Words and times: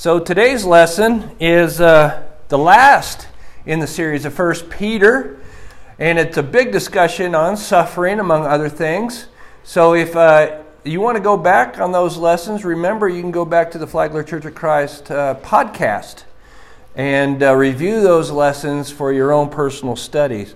So 0.00 0.18
today's 0.18 0.64
lesson 0.64 1.30
is 1.40 1.78
uh, 1.78 2.22
the 2.48 2.56
last 2.56 3.28
in 3.66 3.80
the 3.80 3.86
series 3.86 4.24
of 4.24 4.32
First 4.32 4.70
Peter, 4.70 5.38
and 5.98 6.18
it's 6.18 6.38
a 6.38 6.42
big 6.42 6.72
discussion 6.72 7.34
on 7.34 7.58
suffering, 7.58 8.18
among 8.18 8.46
other 8.46 8.70
things. 8.70 9.26
So 9.62 9.92
if 9.92 10.16
uh, 10.16 10.62
you 10.84 11.02
want 11.02 11.18
to 11.18 11.22
go 11.22 11.36
back 11.36 11.78
on 11.78 11.92
those 11.92 12.16
lessons, 12.16 12.64
remember 12.64 13.10
you 13.10 13.20
can 13.20 13.30
go 13.30 13.44
back 13.44 13.72
to 13.72 13.78
the 13.78 13.86
Flagler 13.86 14.22
Church 14.22 14.46
of 14.46 14.54
Christ 14.54 15.10
uh, 15.10 15.34
podcast 15.42 16.24
and 16.96 17.42
uh, 17.42 17.54
review 17.54 18.00
those 18.00 18.30
lessons 18.30 18.90
for 18.90 19.12
your 19.12 19.32
own 19.32 19.50
personal 19.50 19.96
studies. 19.96 20.54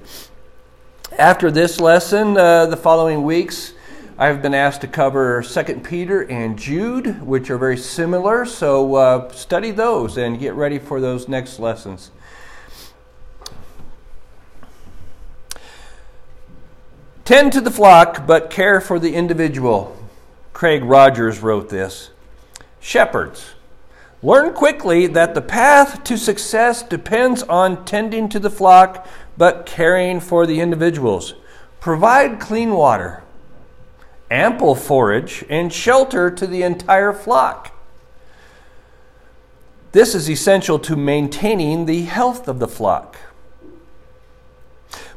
After 1.19 1.51
this 1.51 1.79
lesson, 1.79 2.39
uh, 2.39 2.65
the 2.65 2.79
following 2.79 3.25
weeks, 3.25 3.74
I've 4.17 4.43
been 4.43 4.55
asked 4.55 4.83
to 4.83 4.87
cover 4.87 5.43
2 5.43 5.81
Peter 5.81 6.21
and 6.21 6.57
Jude, 6.57 7.21
which 7.23 7.51
are 7.51 7.59
very 7.59 7.77
similar, 7.77 8.45
so 8.47 8.95
uh, 8.95 9.33
study 9.33 9.73
those 9.73 10.17
and 10.17 10.39
get 10.39 10.55
ready 10.55 10.79
for 10.79 11.01
those 11.01 11.27
next 11.27 11.59
lessons. 11.59 12.13
Tend 17.25 17.53
to 17.55 17.61
the 17.61 17.73
flock, 17.73 18.25
but 18.25 18.51
care 18.51 18.81
for 18.81 19.01
the 19.01 19.17
individual. 19.17 19.97
Craig 20.53 20.85
Rogers 20.85 21.41
wrote 21.41 21.69
this. 21.69 22.11
Shepherds, 22.79 23.55
learn 24.23 24.55
quickly 24.55 25.09
that 25.09 25.35
the 25.35 25.43
path 25.43 26.05
to 26.05 26.17
success 26.17 26.85
depends 26.85 27.43
on 27.43 27.85
tending 27.85 28.29
to 28.29 28.39
the 28.39 28.51
flock, 28.51 29.09
but 29.37 29.67
caring 29.67 30.21
for 30.21 30.47
the 30.47 30.61
individuals. 30.61 31.35
Provide 31.81 32.39
clean 32.39 32.75
water 32.75 33.24
ample 34.31 34.75
forage, 34.75 35.45
and 35.49 35.73
shelter 35.73 36.31
to 36.31 36.47
the 36.47 36.63
entire 36.63 37.13
flock. 37.13 37.73
This 39.93 40.15
is 40.15 40.29
essential 40.29 40.79
to 40.81 40.97
maintaining 40.97 41.87
the 41.87 42.03
health 42.03 42.49
of 42.49 42.59
the 42.59 42.67
flock. 42.67 43.17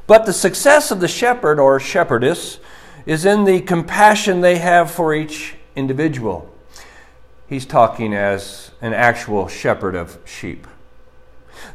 But 0.06 0.26
the 0.26 0.34
success 0.34 0.92
of 0.92 1.00
the 1.00 1.08
shepherd 1.08 1.60
or 1.60 1.80
shepherdess 1.80 2.60
is 3.06 3.26
in 3.26 3.46
the 3.46 3.62
compassion 3.62 4.42
they 4.42 4.58
have 4.58 4.92
for 4.92 5.14
each 5.14 5.56
individual. 5.76 6.54
He's 7.48 7.66
talking 7.66 8.14
as 8.14 8.72
an 8.82 8.94
actual 8.94 9.48
shepherd 9.48 9.96
of 9.96 10.20
sheep. 10.26 10.68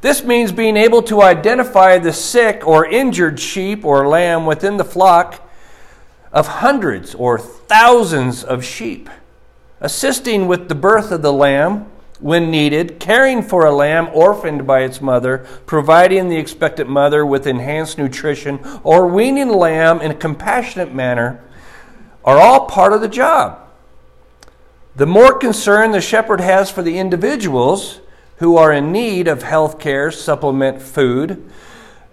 This 0.00 0.22
means 0.22 0.52
being 0.52 0.76
able 0.76 1.02
to 1.02 1.22
identify 1.22 1.98
the 1.98 2.12
sick 2.12 2.66
or 2.66 2.86
injured 2.86 3.40
sheep 3.40 3.84
or 3.84 4.06
lamb 4.06 4.46
within 4.46 4.76
the 4.76 4.84
flock 4.84 5.48
of 6.32 6.46
hundreds 6.46 7.14
or 7.14 7.38
thousands 7.38 8.42
of 8.42 8.64
sheep, 8.64 9.08
assisting 9.80 10.48
with 10.48 10.68
the 10.68 10.74
birth 10.74 11.10
of 11.12 11.22
the 11.22 11.32
lamb 11.32 11.86
when 12.20 12.50
needed, 12.50 13.00
caring 13.00 13.42
for 13.42 13.66
a 13.66 13.72
lamb 13.72 14.08
orphaned 14.12 14.66
by 14.66 14.80
its 14.80 15.00
mother, 15.00 15.38
providing 15.66 16.28
the 16.28 16.36
expectant 16.36 16.88
mother 16.88 17.26
with 17.26 17.46
enhanced 17.46 17.98
nutrition, 17.98 18.60
or 18.84 19.08
weaning 19.08 19.48
lamb 19.48 20.00
in 20.00 20.12
a 20.12 20.14
compassionate 20.14 20.94
manner 20.94 21.42
are 22.24 22.38
all 22.38 22.66
part 22.66 22.92
of 22.92 23.00
the 23.00 23.08
job. 23.08 23.58
The 24.94 25.06
more 25.06 25.36
concern 25.36 25.90
the 25.90 26.00
shepherd 26.00 26.40
has 26.40 26.70
for 26.70 26.82
the 26.82 26.98
individuals 26.98 28.00
who 28.36 28.56
are 28.56 28.72
in 28.72 28.92
need 28.92 29.26
of 29.26 29.42
health 29.42 29.78
care, 29.80 30.10
supplement 30.10 30.80
food, 30.80 31.50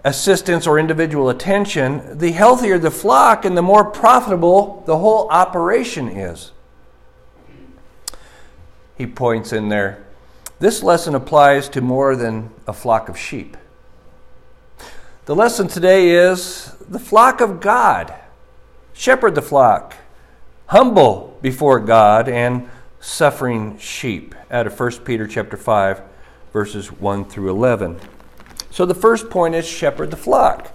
assistance 0.04 0.66
or 0.66 0.78
individual 0.78 1.28
attention, 1.28 2.18
the 2.18 2.32
healthier 2.32 2.78
the 2.78 2.90
flock 2.90 3.44
and 3.44 3.56
the 3.56 3.62
more 3.62 3.84
profitable 3.84 4.82
the 4.86 4.98
whole 4.98 5.28
operation 5.28 6.08
is. 6.08 6.52
He 8.96 9.06
points 9.06 9.52
in 9.52 9.68
there. 9.68 10.04
This 10.58 10.82
lesson 10.82 11.14
applies 11.14 11.68
to 11.70 11.80
more 11.80 12.16
than 12.16 12.50
a 12.66 12.72
flock 12.72 13.08
of 13.08 13.18
sheep. 13.18 13.56
The 15.24 15.34
lesson 15.34 15.68
today 15.68 16.10
is 16.10 16.74
the 16.88 16.98
flock 16.98 17.40
of 17.40 17.60
God. 17.60 18.14
Shepherd 18.92 19.34
the 19.34 19.42
flock, 19.42 19.94
humble 20.66 21.38
before 21.40 21.80
God, 21.80 22.28
and 22.28 22.68
suffering 23.00 23.78
sheep. 23.78 24.34
Out 24.50 24.66
of 24.66 24.78
1 24.78 24.90
Peter 25.04 25.26
chapter 25.26 25.56
5, 25.56 26.02
verses 26.52 26.92
1 26.92 27.24
through 27.24 27.48
11. 27.48 27.98
So 28.70 28.86
the 28.86 28.94
first 28.94 29.30
point 29.30 29.54
is 29.54 29.66
shepherd 29.66 30.10
the 30.10 30.16
flock. 30.16 30.72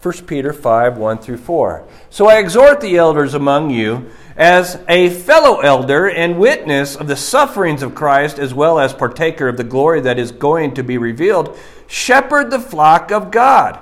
1 0.00 0.26
Peter 0.26 0.52
5 0.52 0.96
1 0.96 1.18
through 1.18 1.38
4. 1.38 1.84
So 2.08 2.28
I 2.28 2.38
exhort 2.38 2.80
the 2.80 2.96
elders 2.96 3.34
among 3.34 3.70
you, 3.70 4.10
as 4.36 4.80
a 4.88 5.10
fellow 5.10 5.58
elder 5.58 6.08
and 6.08 6.38
witness 6.38 6.94
of 6.94 7.08
the 7.08 7.16
sufferings 7.16 7.82
of 7.82 7.96
Christ, 7.96 8.38
as 8.38 8.54
well 8.54 8.78
as 8.78 8.92
partaker 8.92 9.48
of 9.48 9.56
the 9.56 9.64
glory 9.64 10.00
that 10.02 10.18
is 10.18 10.30
going 10.30 10.74
to 10.74 10.84
be 10.84 10.98
revealed, 10.98 11.58
shepherd 11.88 12.50
the 12.50 12.60
flock 12.60 13.10
of 13.10 13.32
God 13.32 13.80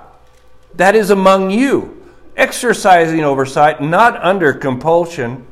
that 0.77 0.95
is 0.95 1.11
among 1.11 1.51
you, 1.51 2.03
exercising 2.37 3.25
oversight, 3.25 3.81
not 3.81 4.23
under 4.23 4.53
compulsion, 4.53 5.47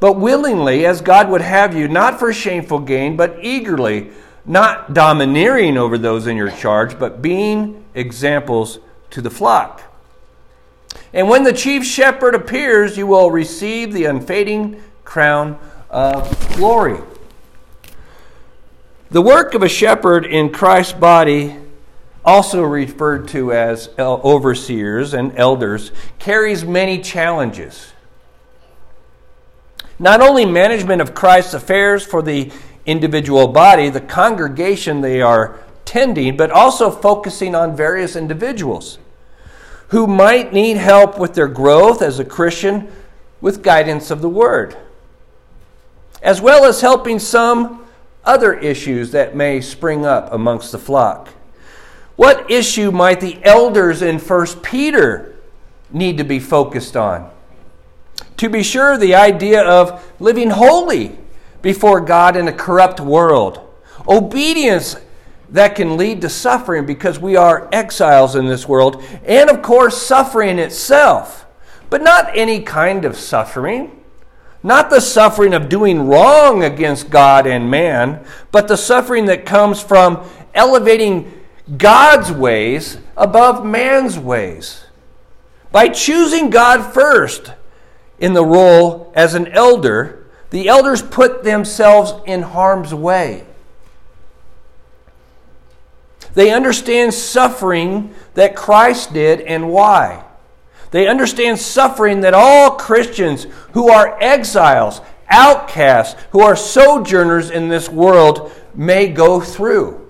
but 0.00 0.14
willingly, 0.14 0.84
as 0.84 1.00
God 1.00 1.28
would 1.30 1.40
have 1.40 1.76
you, 1.76 1.88
not 1.88 2.18
for 2.18 2.32
shameful 2.32 2.80
gain, 2.80 3.16
but 3.16 3.38
eagerly 3.40 4.10
not 4.44 4.92
domineering 4.94 5.76
over 5.76 5.96
those 5.96 6.26
in 6.26 6.36
your 6.36 6.50
charge, 6.50 6.98
but 6.98 7.22
being 7.22 7.84
examples 7.94 8.78
to 9.10 9.20
the 9.20 9.30
flock. 9.30 9.82
And 11.12 11.28
when 11.28 11.44
the 11.44 11.52
chief 11.52 11.84
shepherd 11.84 12.34
appears, 12.34 12.96
you 12.96 13.06
will 13.06 13.30
receive 13.30 13.92
the 13.92 14.06
unfading 14.06 14.82
crown 15.04 15.58
of 15.90 16.54
glory. 16.56 16.98
The 19.10 19.22
work 19.22 19.54
of 19.54 19.62
a 19.62 19.68
shepherd 19.68 20.24
in 20.24 20.50
Christ's 20.50 20.94
body, 20.94 21.58
also 22.24 22.62
referred 22.62 23.28
to 23.28 23.52
as 23.52 23.90
overseers 23.98 25.12
and 25.12 25.36
elders, 25.36 25.92
carries 26.18 26.64
many 26.64 26.98
challenges. 27.00 27.92
Not 29.98 30.20
only 30.20 30.46
management 30.46 31.02
of 31.02 31.14
Christ's 31.14 31.54
affairs 31.54 32.04
for 32.04 32.22
the 32.22 32.50
individual 32.86 33.48
body, 33.48 33.88
the 33.88 34.00
congregation 34.00 35.00
they 35.00 35.20
are 35.20 35.58
tending, 35.84 36.36
but 36.36 36.50
also 36.50 36.90
focusing 36.90 37.54
on 37.54 37.76
various 37.76 38.16
individuals 38.16 38.98
who 39.88 40.06
might 40.06 40.52
need 40.52 40.78
help 40.78 41.18
with 41.18 41.34
their 41.34 41.48
growth 41.48 42.00
as 42.00 42.18
a 42.18 42.24
Christian 42.24 42.90
with 43.40 43.62
guidance 43.62 44.10
of 44.10 44.22
the 44.22 44.28
Word, 44.28 44.76
as 46.22 46.40
well 46.40 46.64
as 46.64 46.80
helping 46.80 47.18
some 47.18 47.84
other 48.24 48.54
issues 48.54 49.10
that 49.10 49.36
may 49.36 49.60
spring 49.60 50.06
up 50.06 50.32
amongst 50.32 50.72
the 50.72 50.78
flock. 50.78 51.28
What 52.16 52.50
issue 52.50 52.90
might 52.90 53.20
the 53.20 53.38
elders 53.44 54.00
in 54.00 54.18
1 54.18 54.46
Peter 54.62 55.34
need 55.90 56.18
to 56.18 56.24
be 56.24 56.38
focused 56.38 56.96
on? 56.96 57.30
To 58.38 58.48
be 58.48 58.62
sure, 58.62 58.96
the 58.96 59.14
idea 59.14 59.62
of 59.62 60.14
living 60.20 60.50
holy 60.50 61.18
before 61.62 62.00
God 62.00 62.36
in 62.36 62.48
a 62.48 62.52
corrupt 62.52 63.00
world. 63.00 63.60
Obedience 64.06 64.96
that 65.50 65.76
can 65.76 65.96
lead 65.96 66.20
to 66.22 66.28
suffering 66.28 66.86
because 66.86 67.18
we 67.18 67.36
are 67.36 67.68
exiles 67.72 68.34
in 68.34 68.46
this 68.46 68.66
world. 68.66 69.02
And 69.24 69.48
of 69.48 69.62
course, 69.62 70.00
suffering 70.00 70.58
itself. 70.58 71.46
But 71.88 72.02
not 72.02 72.36
any 72.36 72.62
kind 72.62 73.04
of 73.04 73.16
suffering. 73.16 74.02
Not 74.62 74.90
the 74.90 75.00
suffering 75.00 75.54
of 75.54 75.68
doing 75.68 76.06
wrong 76.06 76.62
against 76.62 77.10
God 77.10 77.46
and 77.46 77.70
man, 77.70 78.24
but 78.50 78.68
the 78.68 78.76
suffering 78.76 79.26
that 79.26 79.44
comes 79.44 79.82
from 79.82 80.24
elevating 80.54 81.40
God's 81.76 82.30
ways 82.30 82.98
above 83.16 83.64
man's 83.64 84.18
ways. 84.18 84.84
By 85.72 85.88
choosing 85.88 86.50
God 86.50 86.92
first 86.92 87.52
in 88.18 88.34
the 88.34 88.44
role 88.44 89.12
as 89.16 89.34
an 89.34 89.48
elder, 89.48 90.21
the 90.52 90.68
elders 90.68 91.00
put 91.00 91.44
themselves 91.44 92.12
in 92.26 92.42
harm's 92.42 92.92
way. 92.92 93.46
They 96.34 96.50
understand 96.50 97.14
suffering 97.14 98.14
that 98.34 98.54
Christ 98.54 99.14
did 99.14 99.40
and 99.40 99.70
why. 99.70 100.22
They 100.90 101.08
understand 101.08 101.58
suffering 101.58 102.20
that 102.20 102.34
all 102.34 102.72
Christians 102.72 103.46
who 103.72 103.88
are 103.88 104.22
exiles, 104.22 105.00
outcasts, 105.30 106.20
who 106.32 106.40
are 106.40 106.54
sojourners 106.54 107.48
in 107.48 107.70
this 107.70 107.88
world 107.88 108.52
may 108.74 109.08
go 109.08 109.40
through. 109.40 110.06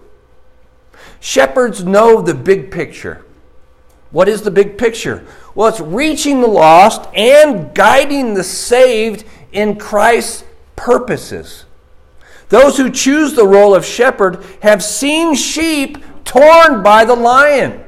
Shepherds 1.21 1.85
know 1.85 2.21
the 2.21 2.35
big 2.35 2.73
picture. 2.73 3.25
What 4.11 4.29
is 4.29 4.43
the 4.43 4.51
big 4.51 4.77
picture? 4.77 5.25
Well, 5.55 5.69
it's 5.69 5.79
reaching 5.79 6.41
the 6.41 6.49
lost 6.49 7.09
and 7.15 7.73
guiding 7.77 8.35
the 8.35 8.43
saved 8.43 9.25
in 9.53 9.77
Christ's 9.77 10.45
purposes. 10.77 11.65
Those 12.49 12.77
who 12.77 12.91
choose 12.91 13.35
the 13.35 13.47
role 13.47 13.75
of 13.75 13.85
shepherd 13.85 14.45
have 14.63 14.83
seen 14.83 15.35
sheep 15.35 15.99
torn 16.25 16.83
by 16.83 17.05
the 17.05 17.15
lion. 17.15 17.83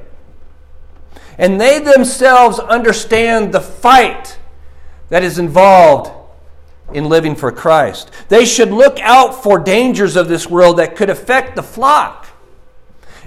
And 1.37 1.61
they 1.61 1.81
themselves 1.81 2.59
understand 2.59 3.53
the 3.53 3.61
fight 3.61 4.39
that 5.09 5.23
is 5.23 5.39
involved 5.39 6.13
in 6.93 7.09
living 7.09 7.35
for 7.35 7.51
Christ. 7.51 8.11
They 8.29 8.45
should 8.45 8.71
look 8.71 8.99
out 9.01 9.43
for 9.43 9.59
dangers 9.59 10.17
of 10.17 10.29
this 10.29 10.49
world 10.49 10.79
that 10.79 10.97
could 10.97 11.11
affect 11.11 11.57
the 11.57 11.63
flock. 11.63 12.29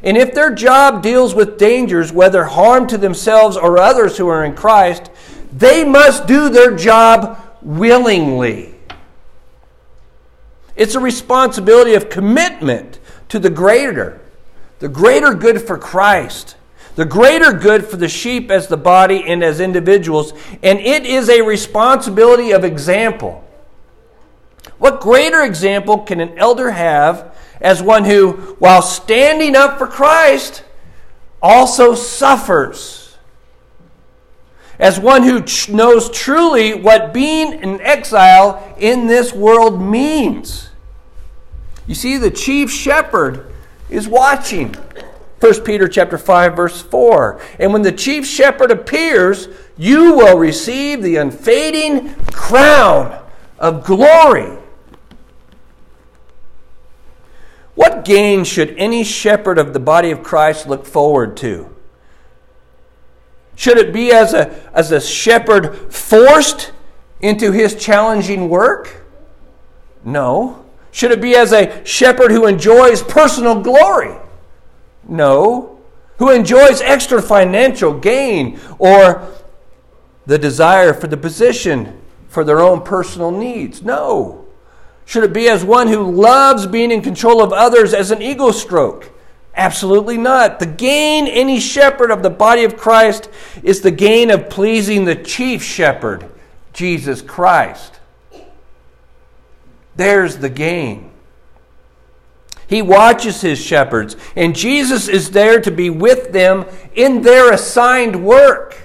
And 0.03 0.15
if 0.15 0.33
their 0.33 0.53
job 0.53 1.01
deals 1.01 1.33
with 1.33 1.57
dangers, 1.57 2.11
whether 2.11 2.45
harm 2.45 2.87
to 2.87 2.97
themselves 2.97 3.57
or 3.57 3.79
others 3.79 4.17
who 4.17 4.27
are 4.27 4.45
in 4.45 4.55
Christ, 4.55 5.09
they 5.51 5.83
must 5.83 6.27
do 6.27 6.49
their 6.49 6.75
job 6.75 7.39
willingly. 7.67 8.73
It's 10.77 10.95
a 10.95 10.99
responsibility 10.99 11.95
of 11.95 12.09
commitment 12.09 12.99
to 13.29 13.39
the 13.39 13.49
greater, 13.49 14.21
the 14.79 14.87
greater 14.87 15.33
good 15.33 15.61
for 15.61 15.77
Christ, 15.77 16.55
the 16.95 17.03
greater 17.03 17.51
good 17.51 17.85
for 17.85 17.97
the 17.97 18.07
sheep 18.07 18.49
as 18.49 18.67
the 18.67 18.77
body 18.77 19.23
and 19.27 19.43
as 19.43 19.59
individuals, 19.59 20.31
and 20.63 20.79
it 20.79 21.05
is 21.05 21.29
a 21.29 21.41
responsibility 21.41 22.51
of 22.51 22.63
example. 22.63 23.43
What 24.77 25.01
greater 25.01 25.43
example 25.43 25.99
can 25.99 26.21
an 26.21 26.37
elder 26.37 26.71
have 26.71 27.35
as 27.59 27.81
one 27.81 28.05
who, 28.05 28.55
while 28.59 28.81
standing 28.81 29.55
up 29.55 29.77
for 29.77 29.87
Christ, 29.87 30.63
also 31.41 31.95
suffers? 31.95 33.06
As 34.79 34.99
one 34.99 35.23
who 35.23 35.43
knows 35.73 36.09
truly 36.11 36.73
what 36.73 37.13
being 37.13 37.53
an 37.63 37.81
exile 37.81 38.75
in 38.77 39.07
this 39.07 39.33
world 39.33 39.81
means. 39.81 40.69
You 41.87 41.95
see, 41.95 42.17
the 42.17 42.29
chief 42.29 42.69
shepherd 42.69 43.51
is 43.89 44.07
watching. 44.07 44.75
1 45.39 45.61
Peter 45.63 45.87
chapter 45.87 46.17
5 46.17 46.55
verse 46.55 46.81
4. 46.81 47.41
And 47.59 47.73
when 47.73 47.81
the 47.81 47.91
chief 47.91 48.25
shepherd 48.25 48.71
appears, 48.71 49.47
you 49.77 50.15
will 50.15 50.37
receive 50.37 51.01
the 51.01 51.15
unfading 51.17 52.13
crown 52.33 53.23
of 53.59 53.83
glory. 53.83 54.57
What 57.75 58.05
gain 58.05 58.43
should 58.43 58.75
any 58.77 59.03
shepherd 59.03 59.59
of 59.59 59.73
the 59.73 59.79
body 59.79 60.09
of 60.09 60.23
Christ 60.23 60.67
look 60.67 60.85
forward 60.85 61.37
to? 61.37 61.76
Should 63.57 63.79
it 63.79 63.91
be 63.91 64.11
as 64.11 64.35
a, 64.35 64.71
as 64.71 64.91
a 64.91 65.01
shepherd 65.01 65.91
forced 65.91 66.71
into 67.19 67.51
his 67.51 67.75
challenging 67.75 68.49
work? 68.49 69.03
No. 70.05 70.63
Should 70.91 71.11
it 71.11 71.19
be 71.19 71.35
as 71.35 71.51
a 71.51 71.83
shepherd 71.83 72.29
who 72.29 72.45
enjoys 72.45 73.01
personal 73.01 73.59
glory? 73.59 74.15
No. 75.07 75.79
Who 76.19 76.29
enjoys 76.29 76.81
extra 76.81 77.19
financial 77.19 77.99
gain 77.99 78.59
or 78.77 79.27
the 80.27 80.37
desire 80.37 80.93
for 80.93 81.07
the 81.07 81.17
position 81.17 81.99
for 82.27 82.43
their 82.43 82.59
own 82.59 82.81
personal 82.81 83.31
needs? 83.31 83.81
No. 83.81 84.45
Should 85.03 85.23
it 85.23 85.33
be 85.33 85.49
as 85.49 85.63
one 85.63 85.87
who 85.87 86.11
loves 86.11 86.67
being 86.67 86.91
in 86.91 87.01
control 87.01 87.41
of 87.41 87.51
others 87.51 87.95
as 87.95 88.11
an 88.11 88.21
ego 88.21 88.51
stroke? 88.51 89.16
Absolutely 89.57 90.17
not. 90.17 90.59
The 90.59 90.67
gain 90.67 91.27
any 91.27 91.59
shepherd 91.59 92.11
of 92.11 92.21
the 92.21 92.29
body 92.29 92.63
of 92.63 92.77
Christ 92.77 93.27
is 93.63 93.81
the 93.81 93.89
gain 93.89 94.29
of 94.29 94.51
pleasing 94.51 95.05
the 95.05 95.15
chief 95.15 95.63
shepherd, 95.63 96.29
Jesus 96.73 97.23
Christ. 97.23 97.99
There's 99.95 100.37
the 100.37 100.49
gain. 100.49 101.09
He 102.67 102.83
watches 102.83 103.41
his 103.41 103.59
shepherds, 103.59 104.15
and 104.35 104.55
Jesus 104.55 105.07
is 105.07 105.31
there 105.31 105.59
to 105.61 105.71
be 105.71 105.89
with 105.89 106.33
them 106.33 106.65
in 106.93 107.23
their 107.23 107.51
assigned 107.51 108.23
work. 108.23 108.79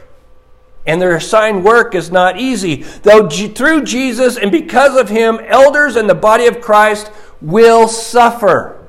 And 0.86 1.02
their 1.02 1.16
assigned 1.16 1.64
work 1.64 1.94
is 1.94 2.10
not 2.10 2.40
easy. 2.40 2.76
Though 3.02 3.28
through 3.28 3.84
Jesus 3.84 4.38
and 4.38 4.50
because 4.50 4.98
of 4.98 5.10
him, 5.10 5.38
elders 5.46 5.96
in 5.96 6.06
the 6.06 6.14
body 6.14 6.46
of 6.46 6.60
Christ 6.62 7.12
will 7.42 7.88
suffer. 7.88 8.81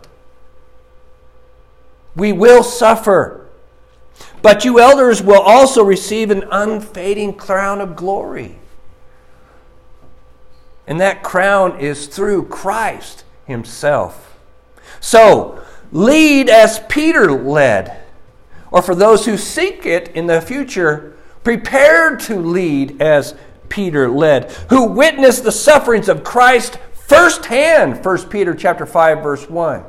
We 2.16 2.32
will 2.32 2.64
suffer. 2.64 3.48
But 4.42 4.66
you 4.66 4.80
elders 4.80 5.22
will 5.22 5.42
also 5.42 5.84
receive 5.84 6.30
an 6.30 6.44
unfading 6.52 7.36
crown 7.36 7.82
of 7.82 7.96
glory. 7.96 8.58
And 10.86 11.00
that 11.00 11.24
crown 11.24 11.80
is 11.80 12.08
through 12.08 12.48
Christ 12.48 13.24
Himself. 13.46 14.38
So, 15.00 15.64
lead 15.92 16.50
as 16.50 16.82
Peter 16.90 17.32
led. 17.32 18.02
Or 18.70 18.82
for 18.82 18.96
those 18.96 19.26
who 19.26 19.38
seek 19.38 19.86
it 19.86 20.10
in 20.10 20.28
the 20.28 20.42
future, 20.42 21.16
prepared 21.44 22.20
to 22.22 22.36
lead 22.36 23.02
as 23.02 23.36
Peter 23.70 24.10
led, 24.10 24.52
who 24.70 24.86
witnessed 24.86 25.44
the 25.44 25.52
sufferings 25.52 26.10
of 26.10 26.24
Christ 26.24 26.78
firsthand, 26.94 28.04
1 28.04 28.30
Peter 28.30 28.54
chapter 28.54 28.86
5, 28.86 29.24
verse 29.24 29.50
1. 29.50 29.84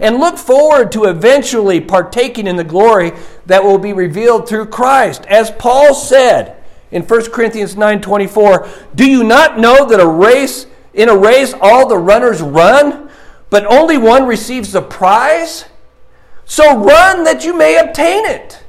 And 0.00 0.18
look 0.18 0.36
forward 0.38 0.92
to 0.92 1.04
eventually 1.04 1.80
partaking 1.80 2.46
in 2.46 2.56
the 2.56 2.64
glory 2.64 3.12
that 3.46 3.64
will 3.64 3.78
be 3.78 3.92
revealed 3.92 4.48
through 4.48 4.66
Christ. 4.66 5.24
As 5.26 5.50
Paul 5.50 5.94
said, 5.94 6.56
in 6.90 7.02
1 7.02 7.32
Corinthians 7.32 7.76
9:24, 7.76 8.66
"Do 8.94 9.04
you 9.04 9.24
not 9.24 9.58
know 9.58 9.86
that 9.86 10.00
a 10.00 10.06
race 10.06 10.66
in 10.94 11.08
a 11.08 11.16
race 11.16 11.54
all 11.60 11.86
the 11.86 11.98
runners 11.98 12.40
run, 12.40 13.10
but 13.50 13.66
only 13.66 13.98
one 13.98 14.26
receives 14.26 14.72
the 14.72 14.82
prize? 14.82 15.66
So 16.44 16.76
run 16.76 17.24
that 17.24 17.44
you 17.44 17.54
may 17.54 17.76
obtain 17.76 18.24
it." 18.24 18.60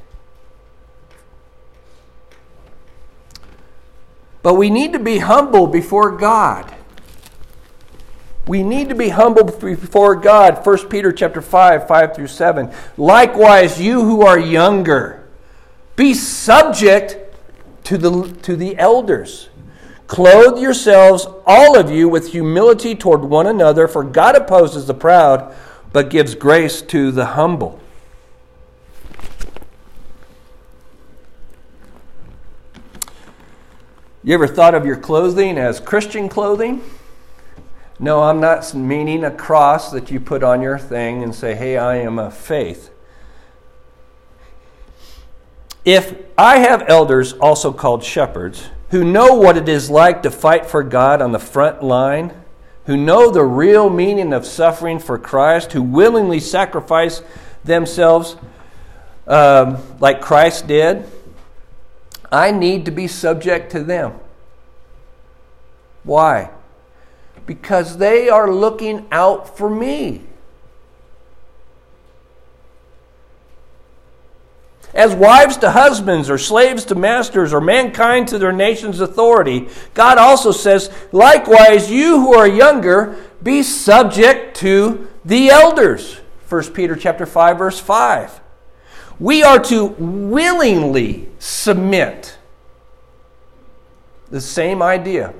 But 4.41 4.55
we 4.55 4.69
need 4.69 4.93
to 4.93 4.99
be 4.99 5.19
humble 5.19 5.67
before 5.67 6.11
God. 6.11 6.73
We 8.47 8.63
need 8.63 8.87
to 8.89 8.95
be 8.95 9.09
humble 9.09 9.43
before 9.43 10.15
God. 10.15 10.65
1 10.65 10.87
Peter 10.87 11.11
chapter 11.11 11.41
5, 11.41 11.87
5 11.87 12.15
through 12.15 12.27
7. 12.27 12.71
Likewise, 12.95 13.81
you 13.81 14.01
who 14.03 14.21
are 14.21 14.39
younger, 14.39 15.27
be 15.97 16.13
subject 16.13 17.17
to 17.83 17.97
the, 17.97 18.33
to 18.43 18.55
the 18.55 18.77
elders. 18.77 19.49
Clothe 20.07 20.61
yourselves, 20.61 21.27
all 21.45 21.77
of 21.77 21.91
you, 21.91 22.07
with 22.07 22.31
humility 22.31 22.95
toward 22.95 23.21
one 23.21 23.47
another, 23.47 23.89
for 23.89 24.05
God 24.05 24.37
opposes 24.37 24.87
the 24.87 24.93
proud, 24.93 25.53
but 25.91 26.09
gives 26.09 26.33
grace 26.33 26.81
to 26.83 27.11
the 27.11 27.25
humble. 27.25 27.81
You 34.23 34.33
ever 34.33 34.47
thought 34.47 34.75
of 34.75 34.85
your 34.85 34.97
clothing 34.97 35.57
as 35.57 35.81
Christian 35.81 36.29
clothing? 36.29 36.81
No, 37.99 38.23
I'm 38.23 38.39
not 38.39 38.73
meaning 38.75 39.23
a 39.23 39.31
cross 39.31 39.91
that 39.91 40.11
you 40.11 40.19
put 40.19 40.43
on 40.43 40.61
your 40.61 40.77
thing 40.77 41.23
and 41.23 41.33
say, 41.33 41.55
hey, 41.55 41.77
I 41.77 41.97
am 41.97 42.19
a 42.19 42.29
faith. 42.29 42.91
If 45.83 46.15
I 46.37 46.59
have 46.59 46.83
elders, 46.87 47.33
also 47.33 47.71
called 47.73 48.03
shepherds, 48.03 48.69
who 48.89 49.03
know 49.03 49.33
what 49.33 49.57
it 49.57 49.67
is 49.67 49.89
like 49.89 50.21
to 50.23 50.31
fight 50.31 50.65
for 50.65 50.83
God 50.83 51.21
on 51.21 51.31
the 51.31 51.39
front 51.39 51.81
line, 51.81 52.33
who 52.85 52.95
know 52.95 53.31
the 53.31 53.43
real 53.43 53.89
meaning 53.89 54.31
of 54.31 54.45
suffering 54.45 54.99
for 54.99 55.17
Christ, 55.17 55.73
who 55.73 55.81
willingly 55.81 56.39
sacrifice 56.39 57.21
themselves 57.63 58.37
um, 59.27 59.77
like 59.99 60.21
Christ 60.21 60.67
did, 60.67 61.05
I 62.31 62.51
need 62.51 62.85
to 62.85 62.91
be 62.91 63.07
subject 63.07 63.71
to 63.71 63.83
them. 63.83 64.13
Why? 66.03 66.51
Because 67.47 67.97
they 67.97 68.29
are 68.29 68.51
looking 68.51 69.07
out 69.11 69.57
for 69.57 69.67
me. 69.67 70.21
as 74.97 75.13
wives 75.13 75.57
to 75.57 75.69
husbands, 75.69 76.27
or 76.27 76.39
slaves 76.39 76.83
to 76.85 76.95
masters, 76.95 77.53
or 77.53 77.61
mankind 77.61 78.27
to 78.27 78.39
their 78.39 78.51
nation's 78.51 78.99
authority. 78.99 79.67
God 79.93 80.17
also 80.17 80.51
says, 80.51 80.89
likewise, 81.11 81.91
you 81.91 82.19
who 82.19 82.33
are 82.33 82.47
younger, 82.47 83.15
be 83.43 83.61
subject 83.61 84.57
to 84.57 85.07
the 85.23 85.49
elders. 85.49 86.19
1 86.49 86.73
Peter 86.73 86.95
chapter 86.95 87.27
5, 87.27 87.57
verse 87.59 87.79
5. 87.79 88.41
We 89.19 89.43
are 89.43 89.59
to 89.65 89.85
willingly 89.85 91.27
submit. 91.37 92.35
The 94.31 94.41
same 94.41 94.81
idea 94.81 95.33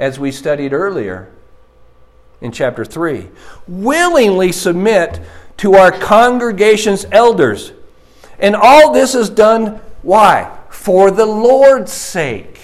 as 0.00 0.18
we 0.18 0.32
studied 0.32 0.72
earlier 0.72 1.30
in 2.40 2.50
chapter 2.50 2.84
3. 2.84 3.28
Willingly 3.68 4.50
submit 4.50 5.20
to 5.58 5.74
our 5.74 5.92
congregation's 5.92 7.06
elders 7.12 7.72
and 8.40 8.56
all 8.56 8.92
this 8.92 9.14
is 9.14 9.28
done, 9.30 9.80
why? 10.02 10.56
For 10.70 11.10
the 11.10 11.26
Lord's 11.26 11.92
sake. 11.92 12.58